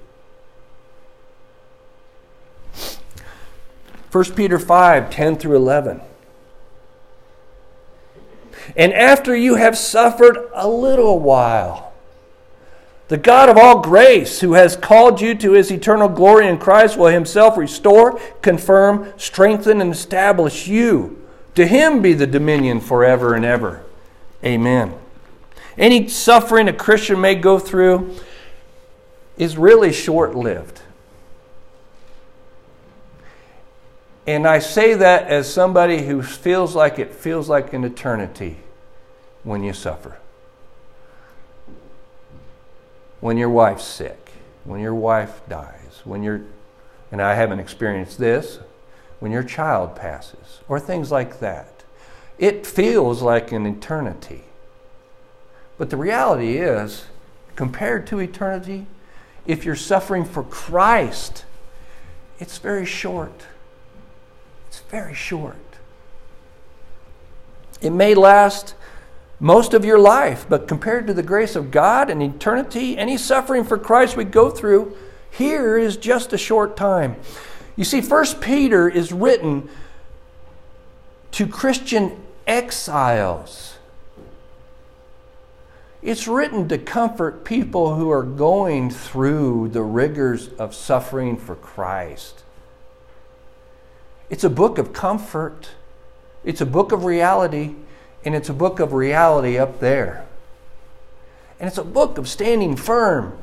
1 4.10 4.24
Peter 4.34 4.58
5 4.58 5.10
10 5.10 5.36
through 5.36 5.56
11. 5.56 6.02
And 8.76 8.92
after 8.92 9.34
you 9.34 9.56
have 9.56 9.76
suffered 9.76 10.38
a 10.54 10.68
little 10.68 11.18
while, 11.18 11.91
the 13.12 13.18
God 13.18 13.50
of 13.50 13.58
all 13.58 13.82
grace, 13.82 14.40
who 14.40 14.54
has 14.54 14.74
called 14.74 15.20
you 15.20 15.34
to 15.34 15.52
his 15.52 15.70
eternal 15.70 16.08
glory 16.08 16.48
in 16.48 16.56
Christ, 16.56 16.96
will 16.96 17.08
himself 17.08 17.58
restore, 17.58 18.18
confirm, 18.40 19.12
strengthen, 19.18 19.82
and 19.82 19.92
establish 19.92 20.66
you. 20.66 21.22
To 21.56 21.66
him 21.66 22.00
be 22.00 22.14
the 22.14 22.26
dominion 22.26 22.80
forever 22.80 23.34
and 23.34 23.44
ever. 23.44 23.84
Amen. 24.42 24.94
Any 25.76 26.08
suffering 26.08 26.68
a 26.68 26.72
Christian 26.72 27.20
may 27.20 27.34
go 27.34 27.58
through 27.58 28.16
is 29.36 29.58
really 29.58 29.92
short 29.92 30.34
lived. 30.34 30.80
And 34.26 34.48
I 34.48 34.58
say 34.58 34.94
that 34.94 35.28
as 35.28 35.52
somebody 35.52 36.06
who 36.06 36.22
feels 36.22 36.74
like 36.74 36.98
it 36.98 37.14
feels 37.14 37.46
like 37.46 37.74
an 37.74 37.84
eternity 37.84 38.56
when 39.42 39.62
you 39.62 39.74
suffer. 39.74 40.16
When 43.22 43.36
your 43.36 43.50
wife's 43.50 43.84
sick, 43.84 44.32
when 44.64 44.80
your 44.80 44.96
wife 44.96 45.42
dies, 45.48 46.00
when 46.02 46.24
you're, 46.24 46.40
and 47.12 47.22
I 47.22 47.34
haven't 47.36 47.60
experienced 47.60 48.18
this, 48.18 48.58
when 49.20 49.30
your 49.30 49.44
child 49.44 49.94
passes, 49.94 50.58
or 50.68 50.80
things 50.80 51.12
like 51.12 51.38
that. 51.38 51.84
It 52.36 52.66
feels 52.66 53.22
like 53.22 53.52
an 53.52 53.64
eternity. 53.64 54.42
But 55.78 55.90
the 55.90 55.96
reality 55.96 56.56
is, 56.56 57.04
compared 57.54 58.08
to 58.08 58.18
eternity, 58.18 58.86
if 59.46 59.64
you're 59.64 59.76
suffering 59.76 60.24
for 60.24 60.42
Christ, 60.42 61.44
it's 62.40 62.58
very 62.58 62.84
short. 62.86 63.46
It's 64.66 64.80
very 64.80 65.14
short. 65.14 65.54
It 67.80 67.90
may 67.90 68.16
last 68.16 68.74
most 69.42 69.74
of 69.74 69.84
your 69.84 69.98
life, 69.98 70.46
but 70.48 70.68
compared 70.68 71.08
to 71.08 71.12
the 71.12 71.22
grace 71.22 71.56
of 71.56 71.72
God 71.72 72.08
and 72.08 72.22
eternity, 72.22 72.96
any 72.96 73.18
suffering 73.18 73.64
for 73.64 73.76
Christ 73.76 74.16
we 74.16 74.22
go 74.22 74.48
through 74.48 74.96
here 75.32 75.76
is 75.76 75.96
just 75.96 76.32
a 76.32 76.38
short 76.38 76.76
time. 76.76 77.16
You 77.74 77.82
see, 77.82 78.00
First 78.00 78.40
Peter 78.40 78.88
is 78.88 79.12
written 79.12 79.68
to 81.32 81.46
Christian 81.48 82.22
exiles 82.46 83.78
It's 86.02 86.28
written 86.28 86.68
to 86.68 86.78
comfort 86.78 87.44
people 87.44 87.96
who 87.96 88.10
are 88.10 88.22
going 88.22 88.90
through 88.90 89.70
the 89.70 89.82
rigors 89.82 90.50
of 90.50 90.72
suffering 90.72 91.36
for 91.36 91.56
Christ. 91.56 92.44
It's 94.30 94.44
a 94.44 94.50
book 94.50 94.78
of 94.78 94.92
comfort, 94.92 95.70
it's 96.44 96.60
a 96.60 96.66
book 96.66 96.92
of 96.92 97.04
reality, 97.04 97.74
and 98.24 98.34
it's 98.34 98.48
a 98.48 98.54
book 98.54 98.80
of 98.80 98.92
reality 98.92 99.58
up 99.58 99.80
there. 99.80 100.26
And 101.58 101.68
it's 101.68 101.78
a 101.78 101.84
book 101.84 102.18
of 102.18 102.28
standing 102.28 102.76
firm 102.76 103.38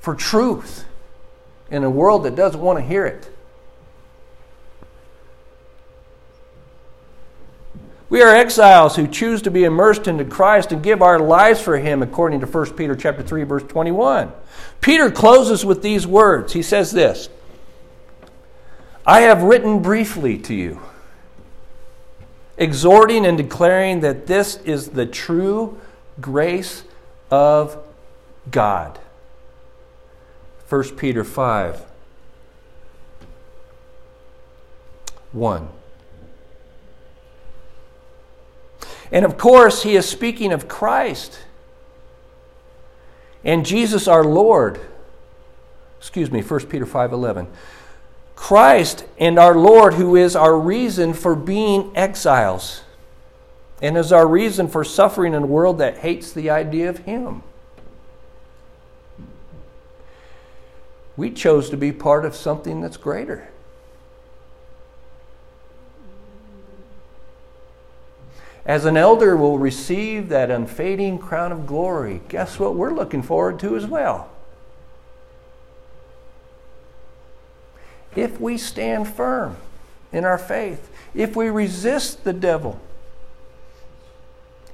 for 0.00 0.14
truth 0.14 0.84
in 1.70 1.84
a 1.84 1.90
world 1.90 2.24
that 2.24 2.34
doesn't 2.34 2.60
want 2.60 2.78
to 2.78 2.84
hear 2.84 3.04
it. 3.04 3.30
We 8.10 8.22
are 8.22 8.34
exiles 8.34 8.96
who 8.96 9.06
choose 9.06 9.42
to 9.42 9.50
be 9.50 9.64
immersed 9.64 10.08
into 10.08 10.24
Christ 10.24 10.72
and 10.72 10.82
give 10.82 11.02
our 11.02 11.18
lives 11.18 11.60
for 11.60 11.76
him 11.76 12.02
according 12.02 12.40
to 12.40 12.46
1 12.46 12.72
Peter 12.74 12.96
chapter 12.96 13.22
3 13.22 13.42
verse 13.42 13.64
21. 13.64 14.32
Peter 14.80 15.10
closes 15.10 15.64
with 15.64 15.82
these 15.82 16.06
words. 16.06 16.54
He 16.54 16.62
says 16.62 16.90
this: 16.92 17.28
I 19.06 19.20
have 19.22 19.42
written 19.42 19.82
briefly 19.82 20.38
to 20.38 20.54
you, 20.54 20.80
exhorting 22.58 23.24
and 23.24 23.38
declaring 23.38 24.00
that 24.00 24.26
this 24.26 24.56
is 24.58 24.90
the 24.90 25.06
true 25.06 25.80
grace 26.20 26.84
of 27.30 27.78
God. 28.50 28.98
1 30.68 30.96
Peter 30.96 31.24
5 31.24 31.84
1. 35.32 35.68
And 39.10 39.24
of 39.24 39.38
course, 39.38 39.82
he 39.82 39.96
is 39.96 40.06
speaking 40.06 40.52
of 40.52 40.68
Christ 40.68 41.40
and 43.44 43.64
Jesus 43.64 44.08
our 44.08 44.24
Lord. 44.24 44.80
Excuse 45.98 46.30
me, 46.30 46.42
1 46.42 46.68
Peter 46.68 46.86
5:11. 46.86 47.46
Christ 48.38 49.04
and 49.18 49.36
our 49.36 49.56
Lord 49.56 49.94
who 49.94 50.14
is 50.14 50.36
our 50.36 50.56
reason 50.56 51.12
for 51.12 51.34
being 51.34 51.90
exiles 51.96 52.82
and 53.82 53.96
is 53.96 54.12
our 54.12 54.28
reason 54.28 54.68
for 54.68 54.84
suffering 54.84 55.34
in 55.34 55.42
a 55.42 55.46
world 55.46 55.78
that 55.78 55.98
hates 55.98 56.32
the 56.32 56.48
idea 56.48 56.88
of 56.88 56.98
him. 56.98 57.42
We 61.16 61.32
chose 61.32 61.68
to 61.70 61.76
be 61.76 61.90
part 61.90 62.24
of 62.24 62.36
something 62.36 62.80
that's 62.80 62.96
greater. 62.96 63.48
As 68.64 68.84
an 68.84 68.96
elder 68.96 69.36
will 69.36 69.58
receive 69.58 70.28
that 70.28 70.48
unfading 70.48 71.18
crown 71.18 71.50
of 71.50 71.66
glory, 71.66 72.22
guess 72.28 72.60
what 72.60 72.76
we're 72.76 72.94
looking 72.94 73.22
forward 73.22 73.58
to 73.58 73.74
as 73.74 73.86
well? 73.86 74.30
If 78.18 78.40
we 78.40 78.58
stand 78.58 79.06
firm 79.06 79.56
in 80.10 80.24
our 80.24 80.38
faith, 80.38 80.90
if 81.14 81.36
we 81.36 81.50
resist 81.50 82.24
the 82.24 82.32
devil, 82.32 82.80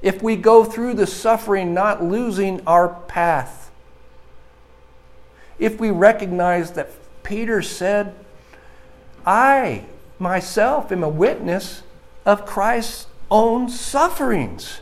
if 0.00 0.22
we 0.22 0.34
go 0.36 0.64
through 0.64 0.94
the 0.94 1.06
suffering 1.06 1.74
not 1.74 2.02
losing 2.02 2.66
our 2.66 2.88
path, 2.88 3.70
if 5.58 5.78
we 5.78 5.90
recognize 5.90 6.70
that 6.70 6.90
Peter 7.22 7.60
said, 7.60 8.14
I 9.26 9.84
myself 10.18 10.90
am 10.90 11.04
a 11.04 11.08
witness 11.10 11.82
of 12.24 12.46
Christ's 12.46 13.08
own 13.30 13.68
sufferings. 13.68 14.80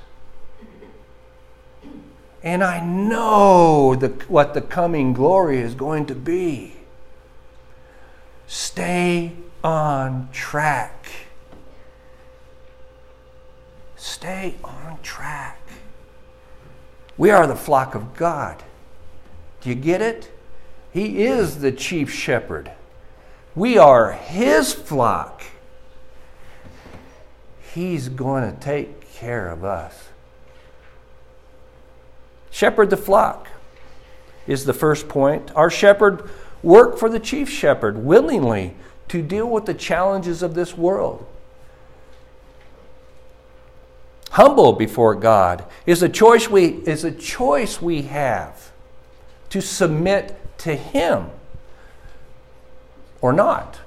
And 2.44 2.62
I 2.62 2.79
know 2.79 3.96
the, 3.96 4.11
what 4.29 4.55
the 4.55 4.61
coming 4.61 5.14
glory 5.14 5.59
is 5.59 5.75
going 5.75 6.07
to 6.07 6.14
be. 6.14 6.77
Stay 8.46 9.33
on 9.64 10.28
track. 10.33 11.07
Stay 13.96 14.57
on 14.64 14.98
track. 15.02 15.61
We 17.16 17.31
are 17.31 17.46
the 17.46 17.57
flock 17.57 17.94
of 17.94 18.14
God. 18.14 18.62
Do 19.61 19.68
you 19.68 19.74
get 19.74 20.02
it? 20.02 20.31
He 20.92 21.22
is 21.22 21.61
the 21.61 21.72
chief 21.72 22.12
shepherd. 22.12 22.72
We 23.55 23.78
are 23.78 24.12
his 24.12 24.72
flock. 24.72 25.42
He's 27.74 28.09
going 28.09 28.52
to 28.52 28.61
take 28.61 29.12
care 29.12 29.48
of 29.48 29.64
us. 29.64 30.09
Shepherd 32.50 32.90
the 32.90 32.96
flock 32.96 33.48
is 34.46 34.64
the 34.64 34.74
first 34.74 35.09
point. 35.09 35.50
Our 35.55 35.70
shepherd 35.70 36.28
worked 36.62 36.98
for 36.98 37.09
the 37.09 37.20
chief 37.20 37.48
shepherd 37.48 38.05
willingly 38.05 38.75
to 39.09 39.22
deal 39.22 39.48
with 39.48 39.66
the 39.66 39.75
challenges 39.75 40.42
of 40.42 40.55
this 40.55 40.77
world. 40.77 41.27
Humble 44.31 44.72
before 44.72 45.14
God 45.14 45.64
is 45.85 46.03
a 46.03 46.09
choice 46.09 46.48
we, 46.48 46.66
is 46.87 47.05
a 47.05 47.12
choice 47.12 47.83
we 47.83 48.03
have 48.03 48.72
to 49.51 49.61
submit 49.61 50.38
to 50.59 50.75
Him 50.75 51.27
or 53.20 53.33
not. 53.33 53.81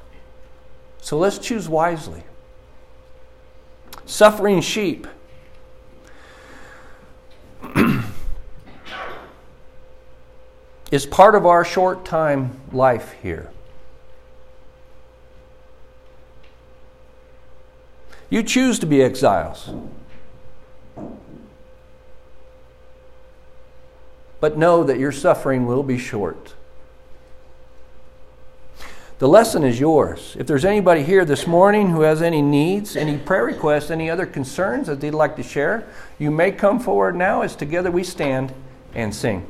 So 1.01 1.17
let's 1.17 1.39
choose 1.39 1.67
wisely 1.67 2.23
suffering 4.05 4.61
sheep. 4.61 5.07
is 10.91 11.05
part 11.05 11.35
of 11.35 11.45
our 11.45 11.65
short 11.65 12.05
time 12.05 12.59
life 12.71 13.15
here. 13.21 13.49
You 18.29 18.43
choose 18.43 18.79
to 18.79 18.85
be 18.85 19.01
exiles. 19.01 19.69
But 24.39 24.57
know 24.57 24.83
that 24.83 24.99
your 24.99 25.11
suffering 25.11 25.65
will 25.65 25.83
be 25.83 25.97
short. 25.97 26.53
The 29.17 29.29
lesson 29.29 29.63
is 29.63 29.79
yours. 29.79 30.35
If 30.37 30.45
there's 30.45 30.65
anybody 30.65 31.01
here 31.01 31.23
this 31.23 31.47
morning 31.47 31.89
who 31.89 32.01
has 32.01 32.21
any 32.21 32.41
needs, 32.41 32.97
any 32.97 33.17
prayer 33.17 33.45
requests, 33.45 33.89
any 33.89 34.09
other 34.09 34.25
concerns 34.25 34.87
that 34.87 34.99
they'd 34.99 35.11
like 35.11 35.37
to 35.37 35.43
share, 35.43 35.87
you 36.19 36.29
may 36.29 36.51
come 36.51 36.79
forward 36.79 37.15
now 37.15 37.41
as 37.41 37.55
together 37.55 37.89
we 37.89 38.03
stand 38.03 38.53
and 38.93 39.15
sing. 39.15 39.47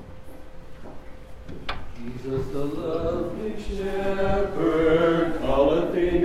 Jesus, 1.97 2.47
the 2.47 2.65
lovely 2.65 3.53
shepherd, 3.61 5.39
calleth 5.41 5.93
thee. 5.93 6.05